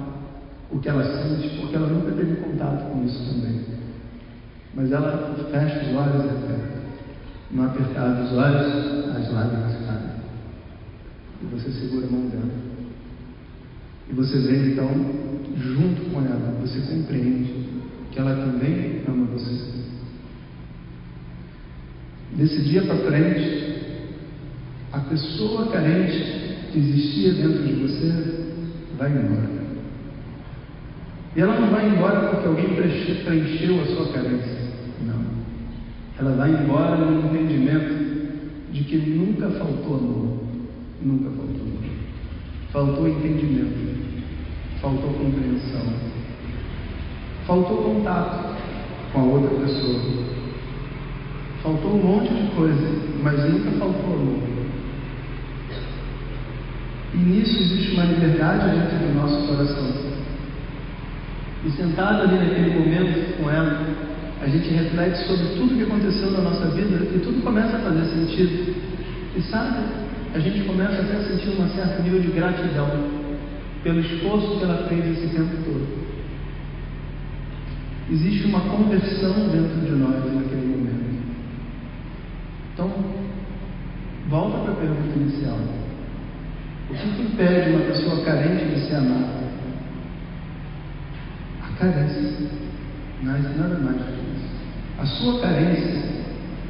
o 0.70 0.78
que 0.78 0.88
ela 0.88 1.04
sente, 1.04 1.60
porque 1.60 1.76
ela 1.76 1.88
nunca 1.88 2.12
teve 2.12 2.36
contato 2.36 2.90
com 2.90 3.04
isso 3.04 3.34
também. 3.34 3.66
Mas 4.72 4.92
ela 4.92 5.34
fecha 5.50 5.90
os 5.90 5.96
olhos 5.96 6.30
até. 6.30 6.79
No 7.52 7.64
apertar 7.64 8.14
dos 8.14 8.32
olhos, 8.32 9.16
as 9.16 9.32
lágrimas 9.32 9.72
caem. 9.86 10.20
E 11.42 11.46
você 11.46 11.70
segura 11.70 12.06
a 12.06 12.10
mão 12.10 12.28
dela. 12.28 12.50
E 14.08 14.12
você 14.12 14.38
vê 14.38 14.72
então, 14.72 14.88
junto 15.56 16.10
com 16.10 16.20
ela, 16.20 16.56
você 16.60 16.80
compreende 16.80 17.54
que 18.12 18.18
ela 18.18 18.34
também 18.36 19.02
ama 19.08 19.26
você. 19.26 19.70
Desse 22.36 22.62
dia 22.62 22.82
para 22.82 22.96
frente, 22.96 23.60
a 24.92 24.98
pessoa 25.00 25.70
carente 25.70 26.56
que 26.72 26.78
existia 26.78 27.34
dentro 27.34 27.64
de 27.64 27.72
você 27.74 28.44
vai 28.96 29.10
embora. 29.10 29.60
E 31.36 31.40
ela 31.40 31.60
não 31.60 31.70
vai 31.70 31.88
embora 31.88 32.28
porque 32.28 32.48
alguém 32.48 32.74
preencheu 32.74 33.80
a 33.80 33.86
sua 33.86 34.12
carência. 34.12 34.49
Ela 36.20 36.36
vai 36.36 36.50
embora 36.50 36.96
no 36.96 37.26
entendimento 37.26 37.94
de 38.72 38.84
que 38.84 38.96
nunca 38.98 39.48
faltou 39.58 39.96
amor. 39.96 40.38
Nunca 41.02 41.30
faltou 41.30 41.62
amor. 41.62 41.90
Faltou 42.72 43.08
entendimento. 43.08 44.20
Faltou 44.82 45.14
compreensão. 45.14 45.92
Faltou 47.46 47.78
contato 47.78 48.54
com 49.14 49.20
a 49.20 49.24
outra 49.24 49.56
pessoa. 49.60 50.00
Faltou 51.62 51.92
um 51.92 52.02
monte 52.02 52.34
de 52.34 52.54
coisa, 52.54 52.86
mas 53.22 53.38
nunca 53.50 53.70
faltou 53.78 54.14
amor. 54.14 54.42
E 57.14 57.16
nisso 57.16 57.62
existe 57.62 57.94
uma 57.94 58.04
liberdade 58.04 58.78
dentro 58.78 58.98
do 58.98 59.14
nosso 59.14 59.48
coração 59.48 60.10
e 61.64 61.70
sentado 61.70 62.22
ali 62.22 62.38
naquele 62.38 62.78
momento 62.78 63.36
com 63.36 63.50
ela, 63.50 63.84
a 64.40 64.46
gente 64.46 64.70
reflete 64.70 65.26
sobre 65.26 65.46
tudo 65.56 65.76
que 65.76 65.82
aconteceu 65.82 66.30
na 66.30 66.40
nossa 66.40 66.66
vida 66.70 66.96
e 67.14 67.18
tudo 67.18 67.42
começa 67.42 67.76
a 67.76 67.80
fazer 67.80 68.04
sentido. 68.06 68.74
E 69.36 69.42
sabe, 69.42 69.78
a 70.34 70.38
gente 70.38 70.64
começa 70.64 71.02
até 71.02 71.16
a 71.16 71.22
sentir 71.22 71.50
um 71.50 71.68
certo 71.68 72.02
nível 72.02 72.20
de 72.20 72.28
gratidão 72.28 72.88
pelo 73.82 74.00
esforço 74.00 74.58
que 74.58 74.64
ela 74.64 74.88
fez 74.88 75.06
esse 75.06 75.36
tempo 75.36 75.56
todo. 75.64 76.00
Existe 78.10 78.46
uma 78.46 78.60
conversão 78.60 79.48
dentro 79.50 79.80
de 79.80 79.92
nós 79.92 80.34
naquele 80.34 80.66
momento. 80.66 81.10
Então, 82.74 82.90
volta 84.28 84.58
para 84.58 84.72
a 84.72 84.76
pergunta 84.76 85.18
inicial. 85.18 85.58
O 86.90 86.94
que 86.94 87.22
impede 87.22 87.70
uma 87.70 87.84
pessoa 87.86 88.24
carente 88.24 88.64
de 88.64 88.80
ser 88.88 88.96
amada? 88.96 89.40
carência. 91.80 92.46
Mas 93.22 93.56
nada 93.56 93.78
mais. 93.78 94.19
A 95.00 95.06
sua 95.06 95.40
carência 95.40 95.98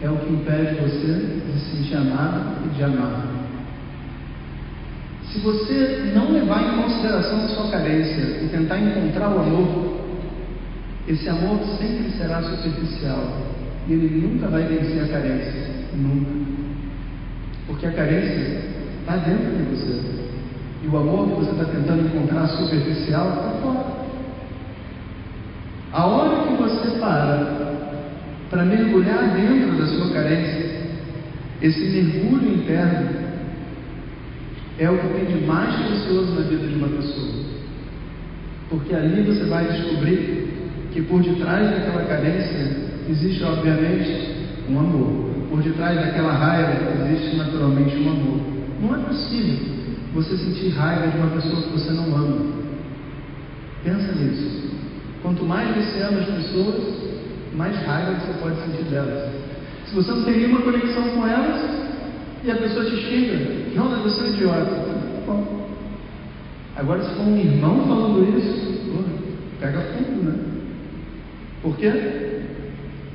é 0.01 0.09
o 0.09 0.17
que 0.19 0.33
impede 0.33 0.77
você 0.77 1.43
de 1.47 1.59
se 1.59 1.77
sentir 1.77 1.97
amado 1.97 2.65
e 2.65 2.69
de 2.77 2.85
amar. 2.85 3.27
Se 5.33 5.41
você 5.41 6.13
não 6.15 6.31
levar 6.31 6.63
em 6.63 6.83
consideração 6.83 7.45
a 7.45 7.49
sua 7.49 7.71
carência 7.73 8.23
e 8.41 8.49
tentar 8.53 8.79
encontrar 8.79 9.31
o 9.31 9.41
amor, 9.41 10.01
esse 11.09 11.29
amor 11.29 11.59
sempre 11.77 12.13
será 12.17 12.41
superficial 12.41 13.49
e 13.89 13.95
ele 13.95 14.29
nunca 14.29 14.47
vai 14.47 14.63
vencer 14.63 15.03
a 15.03 15.09
carência. 15.09 15.67
Nunca. 15.97 16.31
Porque 17.67 17.87
a 17.87 17.93
carência 17.93 18.61
está 19.01 19.17
dentro 19.17 19.57
de 19.57 19.63
você. 19.75 20.03
E 20.85 20.87
o 20.87 20.97
amor 20.97 21.29
que 21.29 21.35
você 21.35 21.51
está 21.51 21.65
tentando 21.65 22.07
encontrar 22.07 22.47
superficial 22.47 23.29
está 23.29 23.51
fora. 23.61 24.01
A 25.93 26.07
hora 26.07 26.47
que 26.47 26.63
você 26.63 26.99
para 27.01 27.70
para 28.51 28.65
mergulhar 28.65 29.33
dentro 29.35 29.79
da 29.79 29.87
sua 29.87 30.13
carência, 30.13 30.81
esse 31.63 31.81
mergulho 31.81 32.55
interno 32.55 33.09
é 34.79 34.91
o 34.91 34.99
que 34.99 35.09
tem 35.09 35.25
de 35.27 35.47
mais 35.47 35.75
precioso 35.87 36.35
na 36.35 36.41
vida 36.41 36.67
de 36.67 36.75
uma 36.75 36.89
pessoa. 36.89 37.45
Porque 38.69 38.95
ali 38.95 39.23
você 39.23 39.45
vai 39.45 39.65
descobrir 39.67 40.49
que 40.93 41.03
por 41.03 41.23
detrás 41.23 41.71
daquela 41.71 42.05
carência 42.05 42.77
existe, 43.09 43.45
obviamente, 43.45 44.49
um 44.69 44.81
amor. 44.81 45.31
Por 45.51 45.63
detrás 45.63 45.97
daquela 45.97 46.33
raiva 46.33 46.73
existe 47.09 47.37
naturalmente 47.37 47.97
um 47.99 48.11
amor. 48.11 48.41
Não 48.81 48.97
é 48.97 48.99
possível 49.01 49.59
você 50.15 50.37
sentir 50.37 50.71
raiva 50.71 51.09
de 51.09 51.19
uma 51.19 51.29
pessoa 51.29 51.63
que 51.63 51.71
você 51.71 51.93
não 51.93 52.17
ama. 52.17 52.47
Pensa 53.85 54.13
nisso. 54.13 54.71
Quanto 55.23 55.45
mais 55.45 55.69
você 55.77 56.03
ama 56.03 56.21
as 56.21 56.27
pessoas, 56.27 57.10
mais 57.55 57.77
raiva 57.85 58.21
você 58.21 58.33
pode 58.41 58.57
sentir 58.63 58.85
delas. 58.85 59.31
Se 59.87 59.95
você 59.95 60.11
não 60.13 60.25
tem 60.25 60.37
nenhuma 60.37 60.63
conexão 60.63 61.03
com 61.11 61.27
elas 61.27 61.61
e 62.45 62.51
a 62.51 62.57
pessoa 62.57 62.85
te 62.85 62.97
xinga, 62.97 63.75
Jonas, 63.75 64.03
você 64.03 64.25
é 64.25 64.29
idiota. 64.31 64.85
Bom. 65.27 65.69
Agora, 66.77 67.03
se 67.03 67.15
for 67.15 67.23
um 67.23 67.37
irmão 67.37 67.87
falando 67.87 68.39
isso, 68.39 68.71
pega 69.61 69.81
fundo, 69.81 70.23
né? 70.25 70.39
Por 71.63 71.77
quê? 71.77 71.93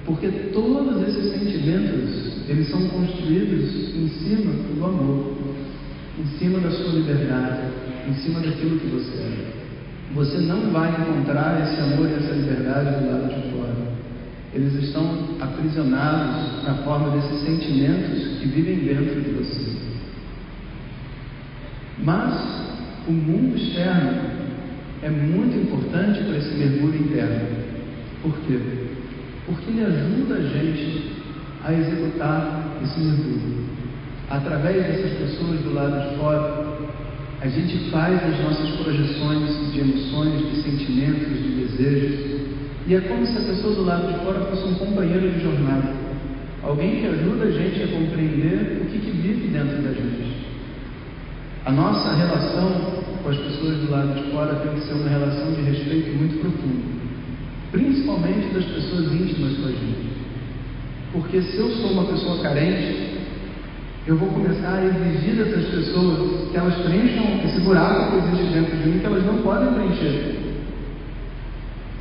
Porque 0.06 0.28
todos 0.54 1.02
esses 1.02 1.32
sentimentos, 1.32 2.48
eles 2.48 2.70
são 2.70 2.88
construídos 2.90 3.96
em 3.96 4.08
cima 4.08 4.54
do 4.76 4.86
amor, 4.86 5.34
em 6.20 6.38
cima 6.38 6.60
da 6.60 6.70
sua 6.70 6.94
liberdade, 6.94 7.62
em 8.08 8.14
cima 8.14 8.40
daquilo 8.40 8.80
que 8.80 8.88
você 8.88 9.18
é. 9.18 9.56
Você 10.14 10.38
não 10.38 10.72
vai 10.72 10.92
encontrar 10.92 11.60
esse 11.64 11.82
amor 11.82 12.08
e 12.08 12.14
essa 12.14 12.34
liberdade 12.34 13.04
do 13.04 13.12
lado 13.12 13.34
de 13.34 13.52
fora. 13.52 13.85
Eles 14.56 14.74
estão 14.86 15.36
aprisionados 15.42 16.64
na 16.64 16.76
forma 16.86 17.10
desses 17.10 17.42
sentimentos 17.42 18.40
que 18.40 18.48
vivem 18.48 18.78
dentro 18.78 19.22
de 19.22 19.32
você. 19.32 19.76
Mas 22.02 22.66
o 23.06 23.12
mundo 23.12 23.58
externo 23.58 24.14
é 25.04 25.10
muito 25.10 25.58
importante 25.58 26.24
para 26.24 26.38
esse 26.38 26.56
mergulho 26.56 26.96
interno. 26.96 27.48
Por 28.22 28.34
quê? 28.48 28.58
Porque 29.46 29.72
ele 29.72 29.84
ajuda 29.84 30.36
a 30.36 30.42
gente 30.42 31.12
a 31.66 31.74
executar 31.74 32.78
esse 32.82 33.00
mergulho. 33.02 33.66
Através 34.30 34.88
dessas 34.88 35.18
pessoas 35.18 35.60
do 35.60 35.74
lado 35.74 36.10
de 36.10 36.16
fora, 36.18 36.78
a 37.42 37.48
gente 37.48 37.90
faz 37.92 38.24
as 38.24 38.40
nossas 38.42 38.70
projeções 38.78 39.74
de 39.74 39.80
emoções, 39.82 40.50
de 40.50 40.62
sentimentos, 40.64 41.28
de 41.28 41.50
desejos. 41.50 42.35
E 42.88 42.94
é 42.94 43.02
como 43.02 43.26
se 43.26 43.36
a 43.36 43.42
pessoa 43.42 43.74
do 43.74 43.84
lado 43.84 44.14
de 44.14 44.24
fora 44.24 44.42
fosse 44.42 44.64
um 44.64 44.76
companheiro 44.76 45.32
de 45.32 45.42
jornada. 45.42 45.92
Alguém 46.62 47.02
que 47.02 47.08
ajuda 47.08 47.46
a 47.46 47.52
gente 47.52 47.82
a 47.82 47.88
compreender 47.88 48.82
o 48.82 48.86
que, 48.86 49.00
que 49.00 49.12
vive 49.12 49.48
dentro 49.48 49.82
da 49.82 49.90
gente. 49.90 50.46
A 51.66 51.72
nossa 51.72 52.14
relação 52.14 53.04
com 53.24 53.30
as 53.30 53.38
pessoas 53.38 53.78
do 53.78 53.90
lado 53.90 54.14
de 54.14 54.32
fora 54.32 54.54
tem 54.56 54.74
que 54.76 54.82
ser 54.82 54.94
uma 54.94 55.10
relação 55.10 55.52
de 55.54 55.62
respeito 55.62 56.16
muito 56.16 56.40
profundo, 56.42 56.84
principalmente 57.72 58.54
das 58.54 58.66
pessoas 58.66 59.12
íntimas 59.12 59.58
com 59.58 59.66
a 59.66 59.72
gente. 59.72 60.16
Porque 61.12 61.42
se 61.42 61.58
eu 61.58 61.70
sou 61.78 61.92
uma 61.92 62.06
pessoa 62.06 62.44
carente, 62.44 63.16
eu 64.06 64.16
vou 64.16 64.30
começar 64.30 64.76
a 64.76 64.86
exigir 64.86 65.38
dessas 65.38 65.66
pessoas 65.74 66.52
que 66.52 66.58
elas 66.58 66.76
preencham 66.76 67.42
esse 67.46 67.60
buraco 67.62 68.12
que 68.12 68.28
existe 68.28 68.54
dentro 68.54 68.78
de 68.78 68.90
mim, 68.90 69.00
que 69.00 69.06
elas 69.08 69.26
não 69.26 69.38
podem 69.42 69.74
preencher. 69.74 70.45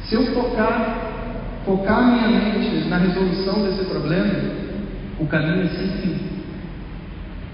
Se 0.09 0.15
eu 0.15 0.27
focar, 0.35 1.63
focar 1.65 2.03
minha 2.13 2.29
mente 2.29 2.89
na 2.89 2.99
resolução 2.99 3.63
desse 3.65 3.85
problema, 3.85 4.35
o 5.19 5.27
caminho 5.27 5.63
é 5.63 5.69
sem 5.69 5.89
fim. 5.99 6.17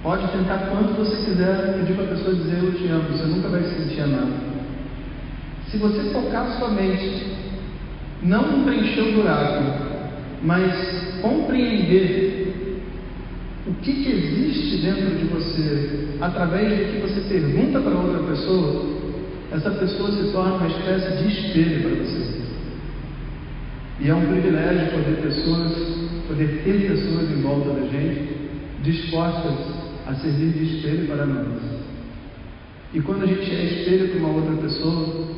Pode 0.03 0.27
tentar 0.29 0.71
quanto 0.71 0.95
você 0.95 1.25
quiser 1.25 1.75
pedir 1.79 1.95
para 1.95 2.05
a 2.05 2.09
pessoa 2.09 2.35
dizer 2.35 2.59
eu 2.59 2.73
te 2.73 2.89
amo, 2.89 3.09
você 3.11 3.25
nunca 3.25 3.49
vai 3.49 3.63
se 3.63 3.83
sentir 3.83 4.01
amado. 4.01 4.33
Se 5.71 5.77
você 5.77 6.11
focar 6.11 6.59
sua 6.59 6.71
mente, 6.71 7.27
não 8.23 8.65
preencher 8.65 9.03
o 9.03 9.13
buraco, 9.13 9.63
mas 10.43 11.21
compreender 11.21 12.81
o 13.67 13.75
que, 13.75 13.93
que 13.93 14.11
existe 14.11 14.79
dentro 14.79 15.17
de 15.17 15.25
você 15.27 16.09
através 16.21 16.71
do 16.71 16.93
que 16.93 17.01
você 17.01 17.21
pergunta 17.29 17.79
para 17.81 17.95
outra 17.95 18.21
pessoa, 18.25 18.99
essa 19.53 19.71
pessoa 19.71 20.11
se 20.13 20.33
torna 20.33 20.55
uma 20.55 20.67
espécie 20.67 21.23
de 21.23 21.29
espelho 21.29 21.83
para 21.83 22.05
você. 22.05 22.40
E 24.01 24.09
é 24.09 24.15
um 24.15 24.27
privilégio 24.27 24.93
poder 24.93 25.21
pessoas, 25.23 25.73
poder 26.27 26.63
ter 26.65 26.89
pessoas 26.89 27.31
em 27.31 27.43
volta 27.43 27.71
da 27.71 27.87
gente 27.87 28.41
dispostas 28.83 29.53
a 30.07 30.15
servir 30.15 30.53
de 30.53 30.77
espelho 30.77 31.07
para 31.07 31.27
nós. 31.27 31.61
E 32.95 33.01
quando 33.01 33.25
a 33.25 33.27
gente 33.27 33.55
é 33.55 33.65
espelho 33.65 34.09
para 34.09 34.19
uma 34.21 34.29
outra 34.31 34.57
pessoa, 34.57 35.29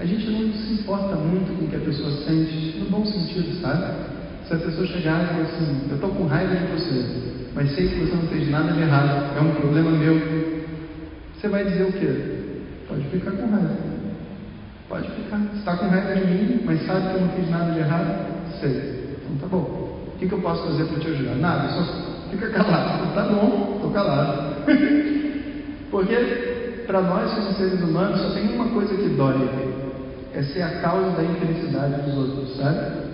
a 0.00 0.04
gente 0.04 0.26
não 0.30 0.52
se 0.52 0.72
importa 0.74 1.14
muito 1.14 1.56
com 1.56 1.64
o 1.64 1.68
que 1.68 1.76
a 1.76 1.80
pessoa 1.80 2.10
sente, 2.26 2.78
no 2.78 2.90
bom 2.90 3.04
sentido, 3.06 3.60
sabe? 3.60 3.94
Se 4.46 4.54
a 4.54 4.58
pessoa 4.58 4.86
chegar 4.86 5.22
e 5.22 5.26
falar 5.28 5.42
assim, 5.42 5.86
eu 5.88 5.94
estou 5.94 6.10
com 6.10 6.26
raiva 6.26 6.56
de 6.56 6.72
você, 6.72 7.04
mas 7.54 7.74
sei 7.74 7.88
que 7.88 8.00
você 8.00 8.14
não 8.14 8.28
fez 8.28 8.50
nada 8.50 8.72
de 8.72 8.80
errado, 8.80 9.36
é 9.36 9.40
um 9.40 9.54
problema 9.54 9.90
meu, 9.92 10.20
você 11.34 11.48
vai 11.48 11.64
dizer 11.64 11.84
o 11.84 11.92
quê? 11.92 12.38
Pode 12.88 13.02
ficar 13.10 13.32
com 13.32 13.46
raiva. 13.46 13.87
Pode 14.88 15.10
ficar. 15.10 15.38
Você 15.38 15.58
está 15.58 15.76
com 15.76 15.88
raiva 15.88 16.14
de 16.14 16.26
mim, 16.26 16.62
mas 16.64 16.86
sabe 16.86 17.08
que 17.08 17.14
eu 17.14 17.20
não 17.20 17.28
fiz 17.28 17.50
nada 17.50 17.72
de 17.72 17.78
errado? 17.78 18.60
Sei. 18.60 19.16
Então 19.22 19.36
tá 19.40 19.46
bom. 19.46 19.88
O 20.14 20.18
que, 20.18 20.26
que 20.26 20.32
eu 20.32 20.40
posso 20.40 20.64
fazer 20.64 20.84
para 20.84 20.98
te 20.98 21.08
ajudar? 21.08 21.34
Nada, 21.36 21.68
só 21.68 22.08
Fica 22.30 22.48
calado. 22.50 23.08
Tá 23.14 23.22
bom, 23.24 23.72
estou 23.76 23.90
calado. 23.90 24.66
Porque 25.90 26.14
para 26.86 27.00
nós, 27.00 27.32
como 27.32 27.52
seres 27.54 27.80
humanos, 27.82 28.20
só 28.20 28.30
tem 28.30 28.54
uma 28.54 28.68
coisa 28.68 28.94
que 28.94 29.08
dói: 29.08 29.48
é 30.34 30.42
ser 30.42 30.62
a 30.62 30.80
causa 30.80 31.10
da 31.16 31.22
infelicidade 31.22 32.02
dos 32.02 32.16
outros, 32.16 32.56
sabe? 32.56 33.08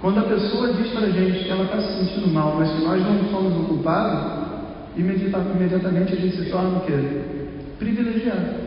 Quando 0.00 0.18
a 0.18 0.22
pessoa 0.22 0.72
diz 0.72 0.88
para 0.88 1.06
a 1.06 1.10
gente 1.10 1.44
que 1.44 1.50
ela 1.50 1.64
está 1.64 1.80
se 1.80 1.98
sentindo 1.98 2.28
mal, 2.28 2.56
mas 2.58 2.70
que 2.70 2.84
nós 2.84 3.00
não 3.02 3.30
somos 3.30 3.56
o 3.56 3.68
culpado, 3.68 4.44
imediatamente 4.96 6.12
a 6.12 6.16
gente 6.16 6.36
se 6.36 6.50
torna 6.50 6.78
o 6.78 6.80
quê? 6.80 7.22
Privilegiado. 7.78 8.63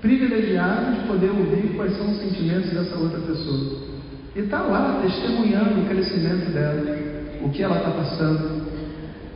Privilegiado 0.00 1.00
de 1.00 1.06
poder 1.06 1.30
ouvir 1.30 1.74
quais 1.76 1.96
são 1.96 2.10
os 2.10 2.18
sentimentos 2.18 2.70
dessa 2.70 2.96
outra 2.96 3.20
pessoa. 3.20 3.90
E 4.34 4.40
está 4.40 4.62
lá, 4.62 5.00
testemunhando 5.02 5.80
o 5.80 5.84
crescimento 5.86 6.52
dela, 6.52 6.98
o 7.42 7.50
que 7.50 7.62
ela 7.62 7.76
está 7.76 7.90
passando, 7.90 8.62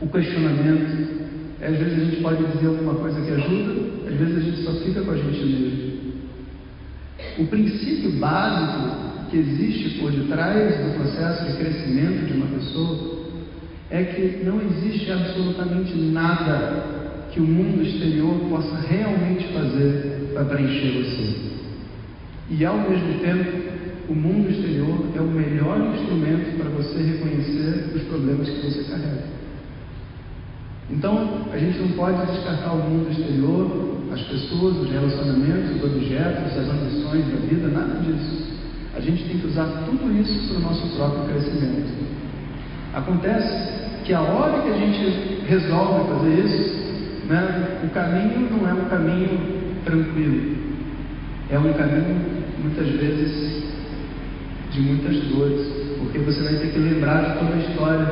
o 0.01 0.07
questionamento. 0.07 1.25
Às 1.61 1.77
vezes 1.77 1.93
a 1.93 2.05
gente 2.05 2.21
pode 2.21 2.43
dizer 2.43 2.67
alguma 2.67 2.95
coisa 2.95 3.21
que 3.21 3.31
ajuda, 3.31 4.09
às 4.09 4.15
vezes 4.15 4.37
a 4.37 4.39
gente 4.39 4.63
só 4.63 4.71
fica 4.83 5.01
com 5.01 5.11
a 5.11 5.17
gente 5.17 5.45
mesmo. 5.45 5.95
O 7.37 7.47
princípio 7.47 8.11
básico 8.13 9.29
que 9.29 9.37
existe 9.37 9.99
por 9.99 10.11
detrás 10.11 10.75
do 10.77 10.95
processo 10.95 11.51
de 11.51 11.57
crescimento 11.57 12.25
de 12.25 12.33
uma 12.33 12.47
pessoa 12.47 13.25
é 13.89 14.03
que 14.03 14.43
não 14.43 14.61
existe 14.61 15.11
absolutamente 15.11 15.95
nada 15.95 17.27
que 17.31 17.39
o 17.39 17.43
mundo 17.43 17.83
exterior 17.83 18.39
possa 18.49 18.77
realmente 18.87 19.47
fazer 19.53 20.24
para 20.35 20.43
preencher 20.43 21.01
você. 21.01 21.55
E 22.49 22.65
ao 22.65 22.77
mesmo 22.77 23.19
tempo, 23.19 23.65
o 24.09 24.13
mundo 24.13 24.51
exterior 24.51 24.99
é 25.15 25.21
o 25.21 25.27
melhor 25.27 25.79
instrumento 25.95 26.57
para 26.57 26.69
você 26.69 27.01
reconhecer 27.01 27.95
os 27.95 28.03
problemas 28.03 28.49
que 28.49 28.67
você 28.67 28.83
carrega. 28.83 29.23
Então, 30.91 31.47
a 31.51 31.57
gente 31.57 31.79
não 31.79 31.87
pode 31.93 32.31
descartar 32.31 32.73
o 32.73 32.89
mundo 32.89 33.09
exterior, 33.09 33.97
as 34.11 34.21
pessoas, 34.21 34.77
os 34.77 34.91
relacionamentos, 34.91 35.77
os 35.77 35.83
objetos, 35.83 36.57
as 36.57 36.69
ambições 36.69 37.25
da 37.25 37.47
vida, 37.47 37.67
nada 37.69 37.99
disso. 38.01 38.53
A 38.95 38.99
gente 38.99 39.23
tem 39.23 39.39
que 39.39 39.47
usar 39.47 39.85
tudo 39.85 40.11
isso 40.21 40.47
para 40.49 40.57
o 40.57 40.61
nosso 40.61 40.95
próprio 40.95 41.23
crescimento. 41.25 41.91
Acontece 42.93 44.03
que 44.03 44.13
a 44.13 44.21
hora 44.21 44.61
que 44.61 44.69
a 44.69 44.77
gente 44.77 45.41
resolve 45.47 46.07
fazer 46.13 46.45
isso, 46.45 46.85
né, 47.27 47.81
o 47.83 47.89
caminho 47.89 48.47
não 48.51 48.69
é 48.69 48.73
um 48.73 48.85
caminho 48.85 49.54
tranquilo, 49.85 50.57
é 51.49 51.59
um 51.59 51.73
caminho, 51.73 52.21
muitas 52.61 52.89
vezes, 52.89 53.63
de 54.71 54.81
muitas 54.81 55.15
dores, 55.29 55.67
porque 55.99 56.19
você 56.19 56.43
vai 56.43 56.55
ter 56.55 56.71
que 56.73 56.79
lembrar 56.79 57.21
de 57.21 57.39
toda 57.39 57.53
a 57.53 57.57
história 57.57 58.07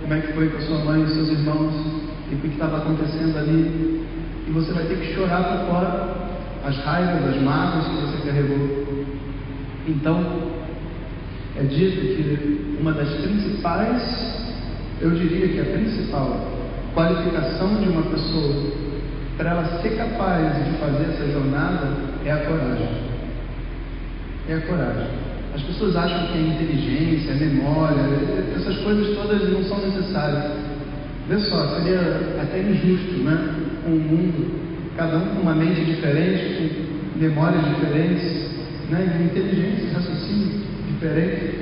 como 0.00 0.14
é 0.14 0.20
que 0.20 0.32
foi 0.32 0.48
com 0.48 0.56
a 0.56 0.60
sua 0.62 0.78
mãe 0.84 1.04
e 1.04 1.08
seus 1.08 1.28
irmãos, 1.28 1.74
e 2.30 2.34
o 2.34 2.38
que 2.38 2.48
estava 2.48 2.78
acontecendo 2.78 3.38
ali. 3.38 4.04
E 4.46 4.50
você 4.50 4.72
vai 4.72 4.84
ter 4.84 4.98
que 4.98 5.14
chorar 5.14 5.42
por 5.44 5.70
fora 5.70 6.14
as 6.64 6.76
raivas, 6.78 7.36
as 7.36 7.42
mágoas 7.42 7.86
que 7.86 7.94
você 7.94 8.26
carregou. 8.26 8.84
Então, 9.86 10.54
é 11.56 11.62
dito 11.62 12.00
que 12.00 12.76
uma 12.80 12.92
das 12.92 13.08
principais, 13.08 14.02
eu 15.00 15.10
diria 15.10 15.48
que 15.48 15.60
a 15.60 15.72
principal 15.72 16.54
qualificação 16.94 17.76
de 17.82 17.88
uma 17.88 18.02
pessoa 18.02 18.83
para 19.36 19.50
ela 19.50 19.82
ser 19.82 19.96
capaz 19.96 20.64
de 20.64 20.78
fazer 20.78 21.04
essa 21.10 21.32
jornada 21.32 21.88
é 22.24 22.30
a 22.30 22.36
coragem. 22.38 22.88
É 24.48 24.54
a 24.54 24.60
coragem. 24.60 25.06
As 25.54 25.62
pessoas 25.62 25.96
acham 25.96 26.26
que 26.28 26.38
a 26.38 26.40
inteligência, 26.40 27.32
a 27.32 27.36
memória, 27.36 28.02
essas 28.56 28.76
coisas 28.78 29.16
todas 29.16 29.52
não 29.52 29.62
são 29.64 29.78
necessárias. 29.78 30.52
Vê 31.28 31.38
só, 31.38 31.80
seria 31.80 32.00
até 32.42 32.60
injusto, 32.60 33.22
né? 33.22 33.54
Um 33.86 33.96
mundo, 33.96 34.60
cada 34.96 35.16
um 35.16 35.36
com 35.36 35.42
uma 35.42 35.54
mente 35.54 35.84
diferente, 35.84 36.72
com 37.12 37.18
memórias 37.18 37.64
diferentes, 37.64 38.50
né? 38.90 39.28
Inteligência, 39.30 39.94
raciocínio 39.94 40.64
diferente. 40.88 41.60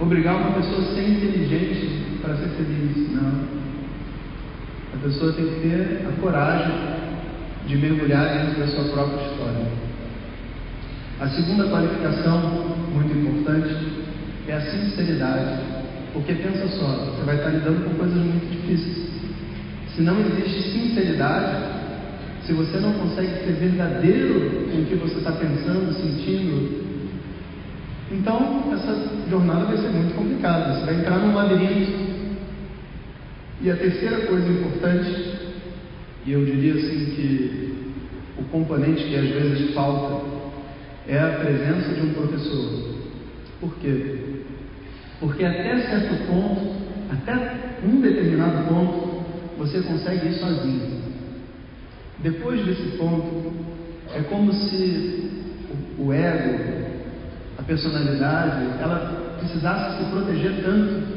Obrigar 0.00 0.36
uma 0.36 0.52
pessoa 0.52 0.80
a 0.80 0.94
ser 0.94 1.08
inteligente 1.08 2.18
para 2.22 2.36
ser 2.36 2.48
feliz. 2.50 3.12
Não. 3.12 3.57
A 4.98 5.00
pessoa 5.04 5.32
tem 5.32 5.46
que 5.46 5.60
ter 5.60 6.06
a 6.08 6.20
coragem 6.20 6.74
de 7.68 7.76
mergulhar 7.76 8.36
dentro 8.36 8.58
da 8.58 8.66
sua 8.66 8.84
própria 8.92 9.26
história. 9.26 9.66
A 11.20 11.28
segunda 11.28 11.68
qualificação, 11.68 12.76
muito 12.92 13.16
importante, 13.16 13.76
é 14.48 14.54
a 14.54 14.60
sinceridade. 14.60 15.60
Porque 16.12 16.32
pensa 16.34 16.66
só, 16.66 16.86
você 16.86 17.24
vai 17.24 17.36
estar 17.36 17.50
lidando 17.50 17.84
com 17.84 17.94
coisas 17.94 18.16
muito 18.16 18.50
difíceis. 18.50 19.08
Se 19.94 20.02
não 20.02 20.18
existe 20.18 20.70
sinceridade, 20.72 21.78
se 22.44 22.52
você 22.52 22.78
não 22.78 22.92
consegue 22.94 23.44
ser 23.44 23.52
verdadeiro 23.52 24.68
com 24.68 24.80
o 24.80 24.84
que 24.84 24.94
você 24.96 25.18
está 25.18 25.30
pensando, 25.30 25.92
sentindo, 25.92 26.88
então 28.10 28.64
essa 28.72 29.28
jornada 29.30 29.66
vai 29.66 29.76
ser 29.76 29.90
muito 29.90 30.16
complicada. 30.16 30.74
Você 30.74 30.86
vai 30.86 30.94
entrar 30.96 31.18
num 31.18 31.34
labirinto. 31.36 32.07
E 33.60 33.70
a 33.70 33.76
terceira 33.76 34.26
coisa 34.26 34.48
importante, 34.48 35.36
e 36.24 36.32
eu 36.32 36.44
diria 36.44 36.74
assim 36.74 37.06
que 37.16 37.92
o 38.38 38.44
componente 38.44 39.02
que 39.02 39.16
às 39.16 39.28
vezes 39.28 39.74
falta 39.74 40.24
é 41.08 41.18
a 41.18 41.40
presença 41.40 41.92
de 41.94 42.02
um 42.02 42.14
professor. 42.14 42.94
Por 43.60 43.74
quê? 43.80 44.44
Porque 45.18 45.44
até 45.44 45.76
certo 45.88 46.26
ponto, 46.28 46.76
até 47.10 47.80
um 47.84 48.00
determinado 48.00 48.68
ponto, 48.68 49.24
você 49.58 49.80
consegue 49.80 50.28
ir 50.28 50.34
sozinho. 50.34 50.98
Depois 52.20 52.64
desse 52.64 52.96
ponto, 52.96 53.52
é 54.14 54.20
como 54.22 54.52
se 54.52 55.30
o 55.98 56.12
ego, 56.12 56.86
a 57.58 57.62
personalidade, 57.64 58.80
ela 58.80 59.36
precisasse 59.40 60.04
se 60.04 60.10
proteger 60.10 60.62
tanto 60.62 61.07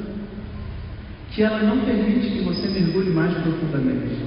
que 1.32 1.42
ela 1.42 1.60
não 1.64 1.80
permite 1.80 2.30
que 2.30 2.42
você 2.44 2.68
mergulhe 2.68 3.10
mais 3.12 3.34
profundamente. 3.36 4.18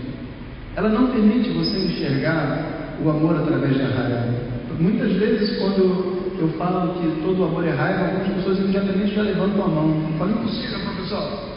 Ela 0.74 0.88
não 0.88 1.08
permite 1.08 1.50
você 1.50 1.78
enxergar 1.78 2.96
o 3.02 3.10
amor 3.10 3.36
através 3.36 3.76
da 3.76 3.84
raiva. 3.84 4.34
Muitas 4.80 5.12
vezes, 5.12 5.58
quando 5.58 6.34
eu 6.38 6.48
falo 6.58 6.94
que 6.94 7.22
todo 7.22 7.44
amor 7.44 7.64
é 7.66 7.70
raiva, 7.70 8.06
algumas 8.06 8.28
pessoas 8.28 8.58
imediatamente 8.58 9.14
já 9.14 9.22
levantam 9.22 9.64
a 9.64 9.68
mão. 9.68 10.12
Falam, 10.18 10.34
impossível, 10.34 10.80
professor. 10.80 11.54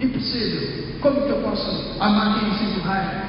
Impossível. 0.00 0.84
Como 1.00 1.22
que 1.22 1.30
eu 1.30 1.38
posso 1.38 1.96
amar 2.00 2.38
quem 2.38 2.52
sinto 2.52 2.80
raiva? 2.80 3.24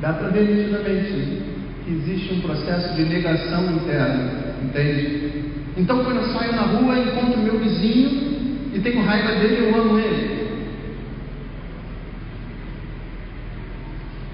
Dá 0.00 0.12
para 0.12 0.28
ver 0.28 0.42
nitidamente 0.42 1.42
que 1.84 1.92
existe 1.92 2.34
um 2.34 2.40
processo 2.40 2.94
de 2.94 3.04
negação 3.04 3.64
interna, 3.72 4.54
entende? 4.62 5.52
Então, 5.76 6.04
quando 6.04 6.18
eu 6.18 6.32
saio 6.32 6.52
na 6.52 6.62
rua, 6.62 6.98
encontro 6.98 7.40
meu 7.40 7.58
vizinho 7.58 8.31
e 8.72 8.80
tenho 8.80 9.04
raiva 9.04 9.32
dele, 9.32 9.68
eu 9.68 9.80
amo 9.80 9.98
ele. 9.98 10.42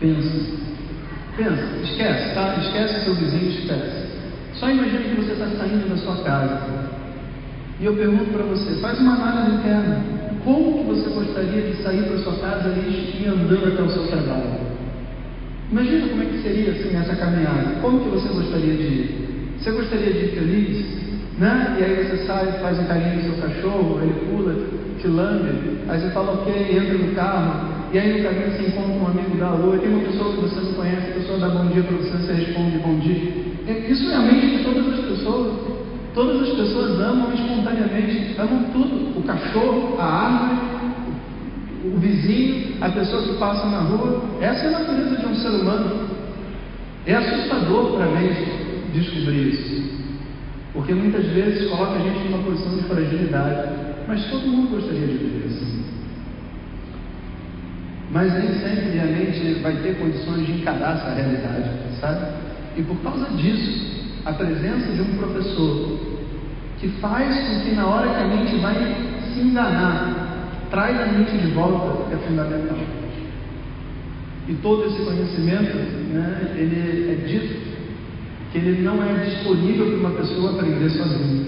Pensa. 0.01 0.59
Pensa, 1.37 1.77
esquece, 1.83 2.35
tá? 2.35 2.57
Esquece 2.61 3.05
seu 3.05 3.15
vizinho, 3.15 3.51
esquece. 3.51 4.09
Só 4.55 4.71
imagine 4.71 5.05
que 5.05 5.21
você 5.21 5.33
está 5.33 5.47
saindo 5.47 5.89
da 5.89 5.97
sua 5.97 6.23
casa. 6.23 6.89
E 7.81 7.85
eu 7.85 7.95
pergunto 7.95 8.33
para 8.33 8.45
você, 8.45 8.81
faz 8.81 8.99
uma 9.01 9.15
análise 9.15 9.57
interna. 9.57 10.03
Como 10.45 10.79
que 10.79 10.85
você 10.85 11.11
gostaria 11.11 11.63
de 11.63 11.83
sair 11.83 12.03
da 12.03 12.19
sua 12.19 12.37
casa 12.39 12.69
e 12.71 13.23
ir 13.23 13.29
andando 13.29 13.73
até 13.73 13.83
o 13.83 13.91
seu 13.91 14.07
trabalho? 14.07 14.79
Imagina 15.71 16.09
como 16.09 16.23
é 16.23 16.27
que 16.27 16.43
seria 16.43 16.73
assim 16.73 16.97
essa 16.97 17.15
caminhada. 17.17 17.81
Como 17.81 18.01
que 18.01 18.09
você 18.09 18.29
gostaria 18.29 18.75
de 18.75 18.83
ir? 18.83 19.55
Você 19.59 19.71
gostaria 19.71 20.13
de 20.13 20.19
ir 20.19 20.29
feliz? 20.31 21.08
Né? 21.39 21.77
E 21.79 21.85
aí 21.85 22.05
você 22.05 22.27
sai, 22.27 22.47
faz 22.61 22.79
um 22.79 22.85
carinho 22.87 23.17
no 23.17 23.23
seu 23.23 23.49
cachorro, 23.49 24.01
ele 24.03 24.13
pula, 24.27 24.57
te 25.01 25.07
lambe, 25.07 25.79
aí 25.89 26.01
você 26.01 26.11
fala 26.11 26.33
ok, 26.33 26.77
entra 26.77 26.99
no 26.99 27.15
carro, 27.15 27.69
e 27.93 27.99
aí 27.99 28.19
no 28.19 28.29
caminho 28.29 28.51
você 28.51 28.67
encontra 28.67 28.93
um 28.93 29.07
amigo 29.07 29.37
da 29.39 29.51
lua, 29.51 29.77
e 29.77 29.79
tem 29.79 29.89
uma 29.89 30.05
pessoa 30.05 30.35
que 30.35 30.41
você 30.41 30.61
não 30.61 30.73
conhece, 30.73 31.11
a 31.11 31.15
pessoa 31.15 31.39
dá 31.39 31.49
bom 31.49 31.67
dia 31.67 31.83
para 31.85 31.97
você, 31.97 32.11
você 32.11 32.33
responde 32.33 32.79
bom 32.79 32.99
dia. 32.99 33.49
Isso 33.89 34.11
é 34.11 34.15
a 34.15 34.21
mente 34.21 34.59
de 34.59 34.65
todas 34.65 34.95
as 34.95 35.05
pessoas. 35.05 35.79
Todas 36.15 36.49
as 36.49 36.57
pessoas 36.57 37.01
amam 37.01 37.33
espontaneamente, 37.35 38.35
amam 38.39 38.65
tudo. 38.73 39.19
O 39.19 39.23
cachorro, 39.23 39.97
a 39.99 40.05
árvore, 40.05 40.61
o 41.85 41.99
vizinho, 41.99 42.77
a 42.81 42.89
pessoa 42.89 43.23
que 43.23 43.35
passa 43.35 43.67
na 43.67 43.81
rua. 43.81 44.23
Essa 44.41 44.67
é 44.67 44.75
a 44.75 44.79
natureza 44.79 45.17
de 45.17 45.27
um 45.27 45.35
ser 45.37 45.49
humano. 45.49 46.09
É 47.07 47.15
assustador 47.15 47.93
para 47.93 48.07
mente 48.07 48.51
descobrir 48.93 49.53
isso. 49.53 49.98
Porque 50.89 51.03
muitas 51.03 51.27
vezes 51.27 51.69
coloca 51.69 51.97
a 51.97 51.99
gente 51.99 52.31
numa 52.31 52.43
posição 52.43 52.75
de 52.75 52.83
fragilidade. 52.85 53.69
Mas 54.09 54.25
todo 54.31 54.47
mundo 54.47 54.71
gostaria 54.71 55.07
de 55.07 55.19
viver 55.19 55.47
assim. 55.49 55.85
Mas 58.11 58.33
nem 58.33 58.55
sempre 58.55 58.99
a 58.99 59.05
mente 59.05 59.61
vai 59.61 59.77
ter 59.83 59.99
condições 59.99 60.47
de 60.47 60.53
encarar 60.53 60.97
essa 60.97 61.15
realidade, 61.15 61.69
sabe? 62.01 62.33
E 62.79 62.83
por 62.85 62.97
causa 63.03 63.27
disso, 63.37 64.07
a 64.25 64.33
presença 64.33 64.91
de 64.93 65.03
um 65.03 65.19
professor 65.19 65.99
que 66.81 66.89
faz 67.03 67.37
com 67.37 67.61
que 67.69 67.75
na 67.75 67.87
hora 67.87 68.09
que 68.09 68.23
a 68.23 68.27
mente 68.27 68.57
vai 68.57 68.75
se 69.35 69.41
enganar, 69.41 70.49
traz 70.71 70.99
a 71.03 71.05
mente 71.05 71.37
de 71.37 71.49
volta, 71.49 72.15
é 72.15 72.17
fundamental. 72.17 72.79
E 74.49 74.55
todo 74.55 74.87
esse 74.87 75.05
conhecimento, 75.05 75.77
né, 76.15 76.55
ele 76.57 77.13
é 77.13 77.27
dito 77.27 77.68
que 78.53 78.59
ele 78.59 78.83
não 78.83 79.03
é 79.03 79.25
disponível 79.25 79.87
para 79.87 79.97
uma 79.97 80.11
pessoa 80.11 80.53
aprender 80.53 80.89
sozinha. 80.91 81.47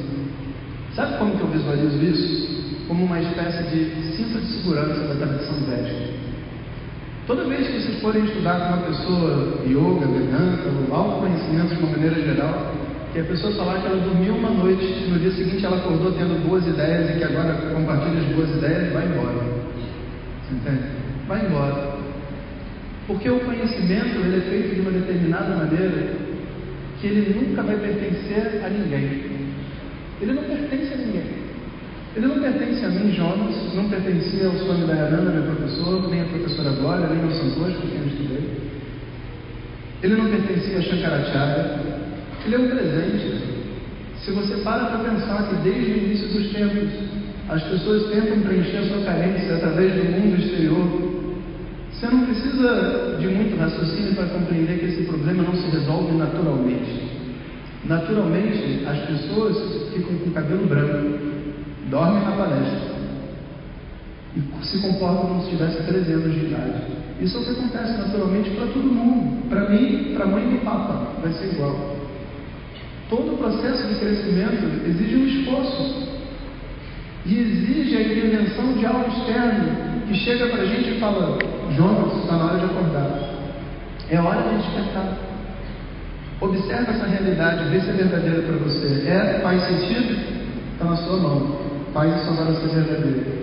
Sabe 0.95 1.19
como 1.19 1.37
que 1.37 1.41
eu 1.41 1.49
visualizo 1.49 2.05
isso? 2.05 2.87
Como 2.89 3.05
uma 3.05 3.21
espécie 3.21 3.63
de 3.65 4.17
cinto 4.17 4.41
de 4.41 4.47
segurança 4.47 5.15
da 5.15 5.27
tradição 5.27 5.55
védica. 5.67 6.21
Toda 7.27 7.45
vez 7.45 7.67
que 7.69 7.81
vocês 7.81 8.01
forem 8.01 8.25
estudar 8.25 8.59
com 8.59 8.75
uma 8.75 8.87
pessoa 8.89 9.63
yoga, 9.65 10.07
vedanta, 10.07 10.69
ou 10.89 10.97
autoconhecimento 10.97 11.75
de 11.75 11.83
uma 11.83 11.93
maneira 11.93 12.21
geral, 12.21 12.75
que 13.13 13.21
a 13.21 13.25
pessoa 13.25 13.53
falar 13.55 13.81
que 13.81 13.87
ela 13.87 14.03
dormiu 14.03 14.35
uma 14.35 14.51
noite 14.51 14.85
e 14.85 15.11
no 15.11 15.19
dia 15.19 15.31
seguinte 15.33 15.65
ela 15.65 15.77
acordou 15.77 16.13
tendo 16.13 16.45
boas 16.47 16.67
ideias 16.67 17.11
e 17.11 17.19
que 17.19 17.25
agora 17.25 17.55
compartilha 17.75 18.21
as 18.21 18.35
boas 18.35 18.51
ideias, 18.51 18.93
vai 18.93 19.07
embora. 19.07 19.45
Você 20.43 20.55
entende? 20.55 20.83
Vai 21.27 21.47
embora. 21.47 21.99
Porque 23.07 23.31
o 23.31 23.41
conhecimento 23.41 24.19
ele 24.19 24.37
é 24.37 24.51
feito 24.51 24.75
de 24.75 24.81
uma 24.81 24.91
determinada 24.91 25.57
maneira 25.57 26.30
que 27.01 27.07
ele 27.07 27.35
nunca 27.35 27.63
vai 27.63 27.77
pertencer 27.77 28.63
a 28.65 28.69
ninguém. 28.69 29.23
Ele 30.21 30.33
não 30.33 30.43
pertence 30.45 30.93
a 30.93 30.97
ninguém. 30.99 31.41
Ele 32.17 32.27
não 32.27 32.41
pertence 32.41 32.85
a 32.85 32.89
mim, 32.89 33.13
Jonas, 33.13 33.75
não 33.75 33.89
pertencia 33.89 34.47
ao 34.47 34.53
Swami 34.55 34.87
Dayananda, 34.87 35.31
meu 35.31 35.55
professor, 35.55 36.11
nem 36.11 36.23
a 36.23 36.25
professora 36.25 36.71
Glória, 36.71 37.07
nem 37.07 37.23
ao 37.23 37.31
Santosh, 37.31 37.77
com 37.77 37.89
quem 37.89 38.01
eu 38.01 38.07
estudei. 38.07 38.71
Ele 40.03 40.17
não 40.17 40.29
pertencia 40.29 40.79
a 40.79 40.83
Shankaracharya. 40.83 41.81
Ele 42.45 42.55
é 42.55 42.59
um 42.59 42.69
presente. 42.69 43.61
Se 44.25 44.33
você 44.33 44.57
para 44.57 44.87
para 44.87 45.11
pensar 45.11 45.49
que 45.49 45.57
desde 45.69 45.93
o 45.93 45.97
início 45.97 46.29
dos 46.29 46.53
tempos 46.53 46.89
as 47.49 47.63
pessoas 47.65 48.11
tentam 48.13 48.41
preencher 48.41 48.79
a 48.79 48.89
sua 48.89 49.05
carência 49.05 49.55
através 49.55 49.95
do 49.95 50.05
mundo 50.05 50.39
exterior, 50.39 51.10
você 52.01 52.07
não 52.07 52.25
precisa 52.25 53.19
de 53.21 53.29
muito 53.29 53.61
raciocínio 53.61 54.15
para 54.15 54.25
compreender 54.29 54.79
que 54.79 54.87
esse 54.87 55.03
problema 55.03 55.43
não 55.43 55.55
se 55.55 55.69
resolve 55.71 56.13
naturalmente. 56.13 57.11
Naturalmente, 57.85 58.87
as 58.87 59.01
pessoas 59.01 59.93
ficam 59.93 60.17
com 60.17 60.31
cabelo 60.31 60.67
branco, 60.67 61.19
dorme 61.91 62.25
na 62.25 62.33
palestra 62.33 63.01
e 64.35 64.65
se 64.65 64.81
comporta 64.81 65.27
como 65.27 65.43
se 65.43 65.51
tivesse 65.51 65.83
13 65.83 66.13
anos 66.13 66.33
de 66.33 66.47
idade. 66.47 66.83
Isso 67.21 67.37
é 67.37 67.41
o 67.41 67.45
que 67.45 67.51
acontece 67.51 67.99
naturalmente 67.99 68.51
para 68.53 68.67
todo 68.69 68.83
mundo. 68.83 69.49
Para 69.51 69.69
mim, 69.69 70.15
para 70.17 70.25
mãe 70.25 70.49
do 70.49 70.65
Papa, 70.65 71.21
vai 71.21 71.33
ser 71.35 71.53
igual. 71.53 71.97
Todo 73.11 73.35
o 73.35 73.37
processo 73.37 73.87
de 73.89 73.97
crescimento 73.97 74.87
exige 74.87 75.17
um 75.17 75.27
esforço 75.27 76.09
e 77.27 77.39
exige 77.39 77.95
a 77.95 78.01
intervenção 78.01 78.73
de 78.73 78.87
algo 78.87 79.07
externo 79.07 80.01
que 80.09 80.15
chega 80.15 80.47
para 80.47 80.63
a 80.63 80.67
gente 80.67 80.97
e 80.97 80.99
fala: 80.99 81.60
Jonas, 81.77 82.17
está 82.17 82.37
na 82.37 82.45
hora 82.45 82.59
de 82.59 82.65
acordar. 82.65 83.21
É 84.11 84.21
hora 84.21 84.43
de 84.49 84.57
despertar. 84.57 85.17
Observe 86.41 86.91
essa 86.91 87.07
realidade, 87.07 87.69
vê 87.71 87.81
se 87.81 87.91
é 87.91 87.93
verdadeira 87.93 88.43
para 88.43 88.57
você. 88.57 89.07
É, 89.07 89.41
faz 89.43 89.63
sentido? 89.63 90.41
Está 90.73 90.87
na 90.87 90.97
sua 90.97 91.17
mão 91.19 91.71
faz 91.93 92.21
isso 92.21 92.31
agora 92.31 92.55
ser 92.55 92.69
verdadeiro. 92.69 93.41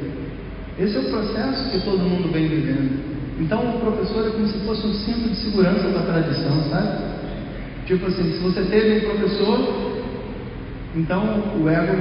Esse 0.79 0.95
é 0.95 0.99
o 0.99 1.09
processo 1.09 1.71
que 1.71 1.81
todo 1.81 1.99
mundo 1.99 2.31
vem 2.31 2.47
vivendo. 2.47 3.17
Então 3.39 3.59
o 3.75 3.79
professor 3.79 4.27
é 4.27 4.31
como 4.31 4.47
se 4.47 4.59
fosse 4.59 4.85
um 4.85 4.93
cinto 4.93 5.29
de 5.29 5.35
segurança 5.35 5.89
da 5.89 6.01
tradição, 6.01 6.63
sabe? 6.69 7.17
Tipo 7.85 8.07
assim, 8.07 8.31
se 8.31 8.39
você 8.39 8.61
teve 8.63 9.05
um 9.05 9.09
professor, 9.09 9.99
então 10.95 11.43
o 11.61 11.69
ego 11.69 11.97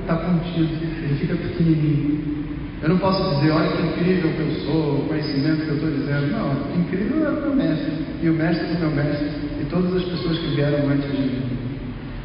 está 0.00 0.16
contido, 0.16 0.70
ele 1.02 1.14
fica 1.18 1.34
pequenininho. 1.36 2.38
Eu 2.80 2.88
não 2.90 2.98
posso 2.98 3.34
dizer, 3.34 3.50
olha 3.50 3.76
que 3.76 3.82
incrível 3.82 4.30
que 4.30 4.40
eu 4.40 4.50
sou, 4.64 5.00
o 5.00 5.08
conhecimento 5.08 5.64
que 5.64 5.68
eu 5.68 5.74
estou 5.74 5.90
dizendo. 5.90 6.30
Não, 6.30 6.80
incrível 6.80 7.26
é 7.26 7.30
o 7.30 7.40
meu 7.40 7.56
mestre, 7.56 7.92
e 8.22 8.28
o 8.28 8.34
mestre 8.34 8.66
do 8.66 8.78
meu 8.78 8.90
mestre, 8.90 9.28
e 9.60 9.66
todas 9.68 9.96
as 9.96 10.04
pessoas 10.04 10.38
que 10.38 10.54
vieram 10.54 10.88
antes 10.88 11.10
de 11.10 11.22
mim. 11.22 11.42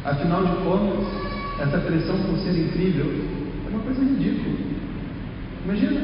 Afinal 0.04 0.44
de 0.44 0.56
contas, 0.62 1.06
essa 1.58 1.78
pressão 1.78 2.16
por 2.18 2.38
ser 2.38 2.56
incrível 2.56 3.06
uma 3.74 3.80
coisa 3.80 4.00
ridícula. 4.00 4.56
Imagina, 5.64 6.00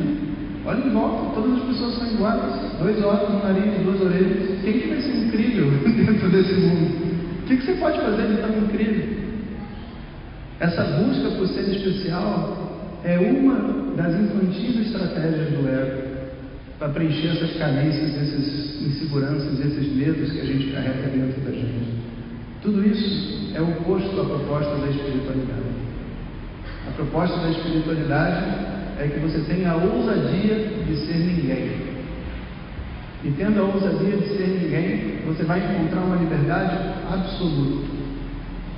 olha 0.66 0.84
em 0.84 0.90
volta, 0.90 1.34
todas 1.34 1.58
as 1.58 1.68
pessoas 1.68 1.94
são 1.94 2.12
iguais, 2.12 2.78
dois 2.80 3.04
olhos, 3.04 3.30
um 3.30 3.46
nariz, 3.46 3.84
duas 3.84 4.00
orelhas. 4.00 4.60
Quem 4.62 4.80
que 4.80 4.88
vai 4.88 5.00
ser 5.00 5.16
incrível 5.16 5.70
dentro 5.86 6.28
desse 6.28 6.54
mundo? 6.54 7.10
O 7.42 7.46
que, 7.46 7.56
que 7.56 7.66
você 7.66 7.72
pode 7.74 8.00
fazer 8.00 8.26
de 8.26 8.36
tão 8.38 8.50
incrível? 8.50 9.20
Essa 10.58 10.82
busca 10.82 11.30
por 11.36 11.46
ser 11.48 11.70
especial 11.70 12.98
é 13.04 13.18
uma 13.18 13.89
das 14.02 14.14
infantis 14.14 14.86
estratégias 14.86 15.50
do 15.50 15.68
ego 15.68 16.10
para 16.78 16.88
preencher 16.88 17.28
essas 17.28 17.56
carências, 17.58 18.14
essas 18.14 18.80
inseguranças, 18.80 19.60
esses 19.60 19.94
medos 19.94 20.32
que 20.32 20.40
a 20.40 20.44
gente 20.46 20.72
carrega 20.72 21.08
dentro 21.08 21.40
da 21.42 21.50
gente. 21.50 22.00
Tudo 22.62 22.86
isso 22.86 23.52
é 23.54 23.60
oposto 23.60 24.20
à 24.20 24.24
proposta 24.24 24.76
da 24.76 24.88
espiritualidade. 24.88 25.60
A 26.88 26.90
proposta 26.92 27.36
da 27.40 27.50
espiritualidade 27.50 28.44
é 28.98 29.08
que 29.08 29.20
você 29.20 29.40
tenha 29.40 29.72
a 29.72 29.76
ousadia 29.76 30.54
de 30.86 30.96
ser 31.06 31.18
ninguém. 31.18 31.90
E 33.22 33.30
tendo 33.36 33.60
a 33.60 33.64
ousadia 33.64 34.16
de 34.16 34.28
ser 34.28 34.48
ninguém, 34.48 35.20
você 35.26 35.44
vai 35.44 35.58
encontrar 35.58 36.00
uma 36.00 36.16
liberdade 36.16 36.76
absoluta. 37.12 37.86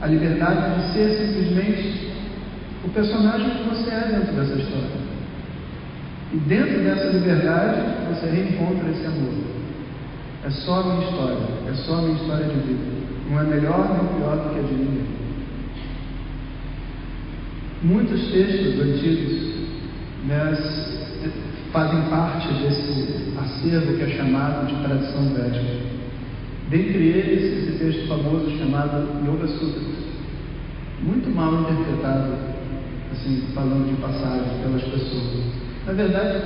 A 0.01 0.07
liberdade 0.07 0.81
de 0.81 0.93
ser 0.93 1.27
simplesmente 1.27 2.11
o 2.85 2.89
personagem 2.89 3.51
que 3.51 3.63
você 3.69 3.91
é 3.91 4.19
dentro 4.19 4.35
dessa 4.35 4.61
história. 4.61 5.02
E 6.33 6.37
dentro 6.37 6.83
dessa 6.83 7.09
liberdade, 7.09 7.81
você 8.09 8.27
reencontra 8.27 8.91
esse 8.91 9.05
amor. 9.05 9.35
É 10.45 10.51
só 10.51 10.81
a 10.81 10.85
minha 10.85 11.09
história, 11.09 11.39
é 11.69 11.75
só 11.75 11.95
a 11.95 12.03
minha 12.03 12.17
história 12.17 12.47
de 12.47 12.55
vida. 12.55 12.85
Não 13.31 13.41
é 13.41 13.45
melhor 13.45 13.89
nem 13.91 14.19
pior 14.19 14.37
do 14.37 14.55
que 14.55 14.61
a 14.61 14.63
de 14.63 14.75
ninguém. 14.75 15.07
Muitos 17.83 18.31
textos 18.33 18.81
antigos 18.81 19.53
né, 20.27 20.57
fazem 21.73 22.01
parte 22.09 22.49
desse 22.55 23.35
acervo 23.39 23.97
que 23.97 24.03
é 24.03 24.17
chamado 24.17 24.67
de 24.67 24.83
tradição 24.83 25.35
védica. 25.35 25.93
Dentre 26.71 27.09
eles, 27.09 27.69
esse 27.69 27.79
texto 27.79 28.09
famoso 28.09 28.51
chamado 28.57 29.07
Yoga 29.27 29.47
Sutra, 29.47 29.83
muito 31.03 31.29
mal 31.29 31.61
interpretado, 31.61 32.33
assim, 33.13 33.43
falando 33.55 33.95
de 33.95 34.01
passagem 34.01 34.63
pelas 34.63 34.83
pessoas. 34.83 35.62
Na 35.87 35.93
verdade, 35.93 36.43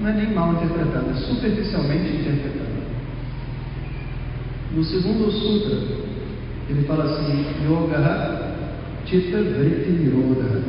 não 0.00 0.08
é 0.08 0.12
nem 0.12 0.34
mal 0.34 0.54
interpretado, 0.54 1.10
é 1.10 1.14
superficialmente 1.14 2.16
interpretado. 2.16 2.72
No 4.74 4.82
segundo 4.84 5.30
sutra, 5.30 5.78
ele 6.68 6.84
fala 6.86 7.04
assim: 7.04 7.44
Yoga 7.64 8.52
Chitta 9.06 9.36
Vritti 9.36 9.90
Nirodha. 9.90 10.62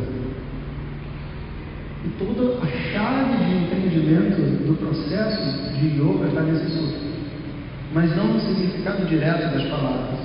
E 2.06 2.10
toda 2.19 2.62
a 2.62 2.67
chave 2.67 3.45
de 3.45 3.56
entendimento 3.63 4.41
do 4.67 4.78
processo 4.78 5.73
de 5.73 5.97
yoga 5.97 6.28
está 6.28 6.41
nesse 6.41 6.69
sutra, 6.78 6.99
mas 7.93 8.13
não 8.17 8.34
no 8.34 8.41
significado 8.41 9.06
direto 9.06 9.54
das 9.54 9.63
palavras. 9.69 10.19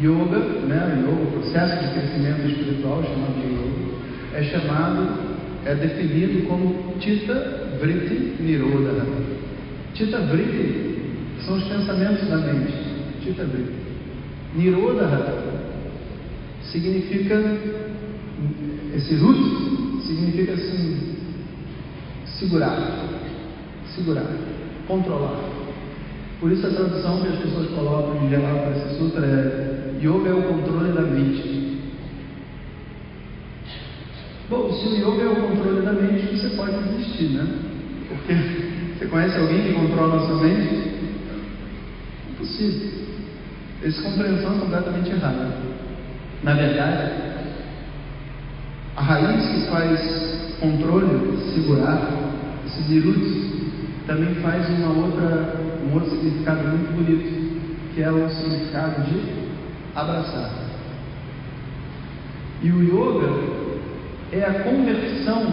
Yoga, 0.00 0.38
né, 0.66 1.04
yoga, 1.04 1.22
o 1.22 1.32
processo 1.32 1.84
de 1.84 1.92
crescimento 1.92 2.46
espiritual 2.46 3.02
chamado 3.02 3.34
de 3.34 3.52
yoga, 3.52 3.96
é 4.32 4.42
chamado, 4.44 5.35
é 5.66 5.74
definido 5.74 6.46
como 6.46 6.94
Chitta 7.00 7.78
Vritti 7.80 8.40
Nirodha. 8.40 9.04
Chitta 9.94 10.18
Vritti 10.20 11.00
são 11.44 11.56
os 11.56 11.64
pensamentos 11.64 12.28
da 12.28 12.36
mente. 12.36 12.72
Chitta 13.22 13.44
Vritti. 13.44 13.72
Nirodha 14.54 15.34
significa 16.62 17.34
esse 18.94 19.14
root 19.16 20.02
significa 20.06 20.52
assim, 20.52 21.16
segurar, 22.38 23.08
segurar, 23.94 24.30
controlar. 24.86 25.40
Por 26.40 26.52
isso 26.52 26.66
a 26.66 26.70
tradução 26.70 27.22
que 27.22 27.28
as 27.28 27.38
pessoas 27.40 27.70
colocam 27.70 28.24
em 28.24 28.30
geral 28.30 28.58
para 28.58 28.76
esse 28.76 28.98
sutra 28.98 29.26
é 29.26 29.76
Yoga 30.00 30.28
é 30.28 30.34
o 30.34 30.42
controle 30.42 30.92
da 30.92 31.02
mente. 31.02 31.65
Bom, 34.48 34.72
se 34.72 34.86
o 34.86 34.94
yoga 34.94 35.24
é 35.24 35.28
o 35.28 35.48
controle 35.48 35.82
da 35.82 35.92
mente, 35.92 36.36
você 36.36 36.50
pode 36.50 36.76
desistir, 36.84 37.30
né? 37.30 37.46
Porque 38.08 38.32
você 38.96 39.06
conhece 39.06 39.36
alguém 39.38 39.62
que 39.62 39.72
controla 39.72 40.22
a 40.22 40.26
sua 40.26 40.36
mente? 40.36 41.16
Impossível. 42.30 42.90
Essa 43.82 44.02
compreensão 44.02 44.56
é 44.56 44.60
completamente 44.60 45.10
errada. 45.10 45.48
Na 46.44 46.54
verdade, 46.54 47.12
a 48.94 49.02
raiz 49.02 49.48
que 49.48 49.68
faz 49.68 50.56
controle, 50.60 51.38
segurar, 51.52 52.08
esses 52.66 52.88
niruts, 52.88 53.52
também 54.06 54.32
faz 54.36 54.68
uma 54.78 54.90
outra, 54.90 55.56
um 55.84 55.94
outro 55.94 56.10
significado 56.10 56.68
muito 56.68 56.94
bonito, 56.94 57.92
que 57.92 58.00
é 58.00 58.12
o 58.12 58.30
significado 58.30 59.02
de 59.02 59.20
abraçar. 59.92 60.52
E 62.62 62.70
o 62.70 62.82
yoga 62.84 63.65
é 64.32 64.44
a 64.44 64.62
conversão 64.64 65.46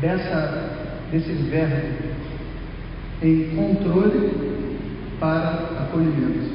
dessa, 0.00 0.90
desse 1.10 1.32
verbo 1.32 2.12
em 3.22 3.54
controle 3.54 4.30
para 5.20 5.84
acolhimento. 5.84 6.52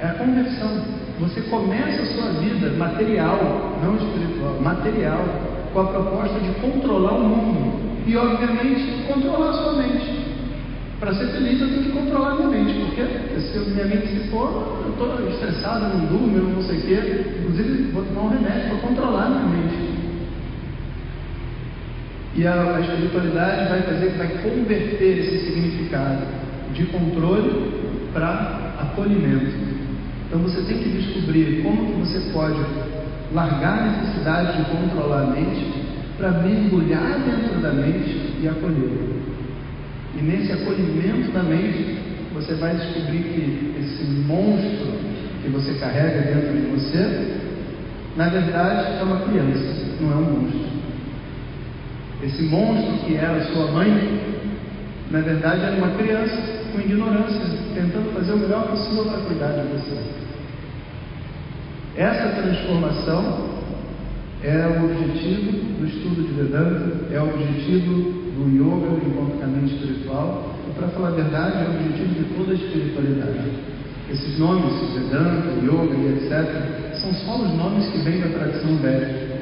É 0.00 0.06
a 0.06 0.14
conversão. 0.14 1.04
Você 1.20 1.40
começa 1.42 2.02
a 2.02 2.06
sua 2.06 2.32
vida 2.40 2.70
material, 2.76 3.78
não 3.82 3.96
espiritual, 3.96 4.60
material, 4.60 5.24
com 5.72 5.80
a 5.80 5.84
proposta 5.86 6.38
de 6.40 6.50
controlar 6.60 7.12
o 7.12 7.24
mundo 7.24 7.80
e, 8.06 8.16
obviamente, 8.16 9.04
controlar 9.06 9.50
a 9.50 9.52
sua 9.52 9.72
mente. 9.74 10.23
Para 11.00 11.14
ser 11.14 11.26
feliz, 11.28 11.60
eu 11.60 11.68
tenho 11.68 11.82
que 11.82 11.90
controlar 11.90 12.36
minha 12.36 12.48
mente, 12.48 12.78
porque 12.80 13.02
se 13.40 13.58
minha 13.70 13.84
mente 13.84 14.08
se 14.08 14.28
for, 14.30 14.80
eu 14.84 14.92
estou 14.92 15.28
estressado, 15.28 15.96
não 15.96 16.06
durmo, 16.06 16.36
eu 16.36 16.54
não 16.54 16.62
sei 16.62 16.78
o 16.78 16.82
quê. 16.82 17.24
Inclusive, 17.40 17.90
vou 17.92 18.04
tomar 18.04 18.22
um 18.22 18.28
remédio 18.28 18.70
para 18.70 18.88
controlar 18.88 19.28
minha 19.30 19.46
mente. 19.46 19.94
E 22.36 22.46
a, 22.46 22.76
a 22.76 22.80
espiritualidade 22.80 23.68
vai 23.68 23.82
fazer, 23.82 24.08
vai 24.16 24.28
converter 24.42 25.18
esse 25.18 25.46
significado 25.46 26.26
de 26.72 26.84
controle 26.86 27.84
para 28.12 28.74
acolhimento. 28.80 29.52
Então 30.26 30.40
você 30.40 30.62
tem 30.62 30.78
que 30.78 30.88
descobrir 30.90 31.62
como 31.62 31.86
que 31.86 32.00
você 32.00 32.32
pode 32.32 32.58
largar 33.32 33.78
a 33.78 33.86
necessidade 33.86 34.58
de 34.58 34.70
controlar 34.70 35.22
a 35.22 35.26
mente 35.26 35.84
para 36.16 36.30
mergulhar 36.30 37.20
dentro 37.20 37.60
da 37.60 37.72
mente 37.72 38.34
e 38.40 38.48
acolher. 38.48 39.33
E 40.16 40.22
nesse 40.22 40.52
acolhimento 40.52 41.32
da 41.32 41.42
mente, 41.42 41.98
você 42.32 42.54
vai 42.54 42.74
descobrir 42.74 43.18
que 43.18 43.74
esse 43.80 44.04
monstro 44.26 44.94
que 45.42 45.48
você 45.50 45.74
carrega 45.74 46.22
dentro 46.22 46.52
de 46.52 46.66
você, 46.72 47.36
na 48.16 48.28
verdade 48.28 48.98
é 48.98 49.02
uma 49.02 49.20
criança, 49.20 49.84
não 50.00 50.12
é 50.12 50.16
um 50.16 50.40
monstro. 50.40 50.74
Esse 52.22 52.42
monstro 52.44 53.06
que 53.06 53.16
era 53.16 53.44
sua 53.52 53.70
mãe, 53.72 54.20
na 55.10 55.20
verdade 55.20 55.62
era 55.62 55.76
uma 55.76 55.96
criança 55.96 56.36
com 56.72 56.80
ignorância, 56.80 57.40
tentando 57.74 58.14
fazer 58.14 58.32
o 58.32 58.38
melhor 58.38 58.68
possível 58.68 59.04
para 59.04 59.20
cuidar 59.22 59.48
de 59.48 59.68
você. 59.68 60.24
Essa 61.96 62.40
transformação 62.40 63.50
é 64.42 64.66
o 64.66 64.84
objetivo 64.84 65.52
do 65.78 65.86
estudo 65.86 66.22
de 66.26 66.34
Vedanta, 66.34 67.14
é 67.14 67.20
o 67.20 67.34
objetivo 67.34 68.23
do 68.34 68.50
yoga 68.50 68.98
enquanto 69.06 69.40
caminho 69.40 69.66
espiritual, 69.66 70.54
e 70.68 70.72
para 70.78 70.88
falar 70.88 71.08
a 71.08 71.12
verdade, 71.12 71.58
é 71.58 71.68
o 71.68 71.74
objetivo 71.74 72.14
de 72.14 72.24
toda 72.34 72.52
a 72.52 72.54
espiritualidade. 72.54 73.74
Esses 74.10 74.38
nomes, 74.38 74.74
Vedanta, 74.94 75.48
Yoga 75.62 75.94
e 75.94 76.12
etc., 76.12 77.00
são 77.00 77.14
só 77.14 77.42
os 77.42 77.54
nomes 77.54 77.86
que 77.88 77.98
vêm 77.98 78.20
da 78.20 78.28
tradição 78.28 78.76
védica. 78.76 79.34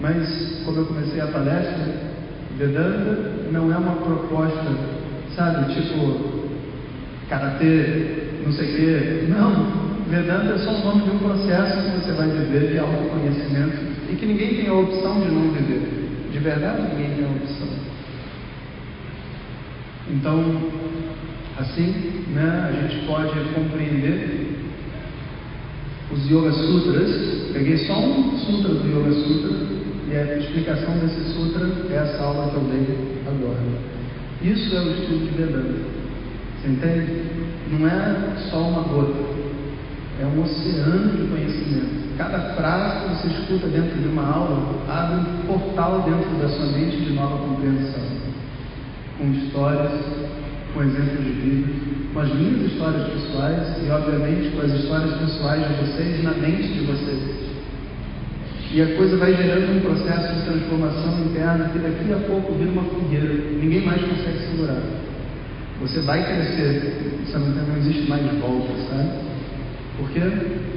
Mas, 0.00 0.62
como 0.64 0.78
eu 0.78 0.86
comecei 0.86 1.20
a 1.20 1.26
palestra, 1.26 2.16
Vedanta 2.58 3.50
não 3.52 3.72
é 3.72 3.76
uma 3.76 3.96
proposta, 3.96 4.64
sabe, 5.34 5.74
tipo, 5.74 6.46
karatê, 7.28 8.40
não 8.44 8.52
sei 8.52 8.66
o 8.66 8.76
quê. 8.76 9.26
Não, 9.28 9.86
Vedanta 10.08 10.54
é 10.54 10.58
só 10.58 10.70
o 10.70 10.84
nome 10.84 11.02
de 11.02 11.10
um 11.10 11.18
processo 11.18 11.90
que 11.90 11.98
você 11.98 12.12
vai 12.12 12.28
viver 12.28 12.72
de 12.72 12.78
autoconhecimento 12.78 13.76
e 14.10 14.16
que 14.16 14.26
ninguém 14.26 14.54
tem 14.54 14.68
a 14.68 14.74
opção 14.74 15.20
de 15.20 15.30
não 15.30 15.50
viver. 15.50 16.08
De 16.32 16.38
verdade, 16.38 16.82
ninguém 16.94 17.14
tem 17.16 17.24
a 17.24 17.28
opção. 17.28 17.68
Então, 20.10 20.70
assim, 21.58 22.24
né, 22.34 22.68
a 22.68 22.72
gente 22.72 23.06
pode 23.06 23.38
compreender 23.54 24.56
os 26.12 26.30
Yoga 26.30 26.52
Sutras. 26.52 27.50
Peguei 27.52 27.78
só 27.78 27.98
um 27.98 28.38
sutra 28.38 28.74
do 28.74 28.88
Yoga 28.88 29.12
Sutra 29.12 29.76
e 30.08 30.16
a 30.16 30.38
explicação 30.38 30.98
desse 30.98 31.32
sutra 31.32 31.66
é 31.90 31.96
essa 31.96 32.22
aula 32.22 32.50
que 32.50 32.56
eu 32.56 32.62
dei 32.62 33.22
agora. 33.26 33.58
Isso 34.42 34.76
é 34.76 34.80
o 34.80 34.92
estudo 34.92 35.30
de 35.30 35.36
Vedanta. 35.36 35.74
Você 36.60 36.68
entende? 36.68 37.22
Não 37.72 37.88
é 37.88 38.36
só 38.50 38.58
uma 38.58 38.82
gota. 38.82 39.36
É 40.20 40.24
um 40.24 40.42
oceano 40.42 41.16
de 41.16 41.28
conhecimento. 41.28 42.16
Cada 42.16 42.54
frase 42.54 43.00
que 43.00 43.14
você 43.14 43.40
escuta 43.40 43.66
dentro 43.66 44.00
de 44.00 44.08
uma 44.08 44.26
aula 44.26 44.76
abre 44.88 45.28
um 45.28 45.46
portal 45.46 46.02
dentro 46.02 46.30
da 46.40 46.48
sua 46.48 46.66
mente 46.66 46.96
de 46.96 47.12
nova 47.12 47.36
compreensão, 47.38 48.00
com 49.18 49.32
histórias, 49.32 49.92
com 50.72 50.82
exemplos 50.82 51.24
de 51.24 51.32
vida, 51.32 51.72
com 52.12 52.20
as 52.20 52.34
minhas 52.34 52.72
histórias 52.72 53.08
pessoais 53.08 53.76
e, 53.84 53.90
obviamente, 53.90 54.50
com 54.54 54.62
as 54.62 54.72
histórias 54.72 55.14
pessoais 55.16 55.62
de 55.68 55.74
vocês 55.74 56.22
na 56.22 56.32
mente 56.32 56.68
de 56.68 56.80
vocês. 56.86 57.46
E 58.72 58.82
a 58.82 58.96
coisa 58.96 59.16
vai 59.16 59.34
gerando 59.34 59.76
um 59.76 59.80
processo 59.80 60.34
de 60.34 60.42
transformação 60.42 61.20
interna 61.24 61.70
que 61.70 61.78
daqui 61.78 62.12
a 62.12 62.26
pouco 62.28 62.52
vira 62.54 62.70
uma 62.70 62.82
fogueira, 62.84 63.32
ninguém 63.60 63.82
mais 63.84 64.00
consegue 64.02 64.38
segurar. 64.50 64.82
Você 65.80 66.00
vai 66.00 66.24
crescer, 66.24 67.22
você 67.24 67.38
não, 67.38 67.48
não 67.48 67.76
existe 67.76 68.08
mais 68.08 68.22
volta, 68.38 68.72
sabe? 68.88 69.10
Porque 69.98 70.20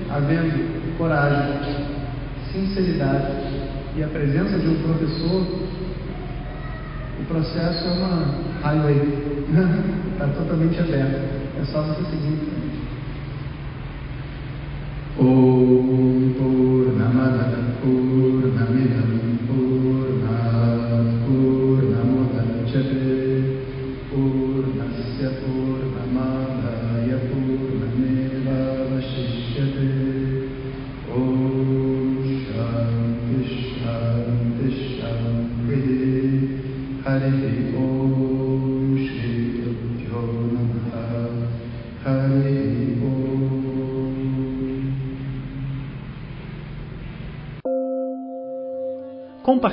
havendo 0.09 0.97
coragem, 0.97 1.59
sinceridade 2.51 3.31
e 3.97 4.03
a 4.03 4.07
presença 4.07 4.59
de 4.59 4.67
um 4.67 4.75
professor, 4.75 5.45
o 7.19 7.25
processo 7.25 7.85
é 7.85 7.91
uma 7.91 8.35
highway, 8.63 9.45
está 10.13 10.27
totalmente 10.27 10.79
aberto, 10.79 11.19
é 11.59 11.65
só 11.65 11.81
você 11.81 12.03
seguir 12.09 12.27
em 12.27 12.37
frente. 12.37 12.79
Om 15.19 16.33
Purnamada 16.37 17.57
Purnamidam 17.81 19.08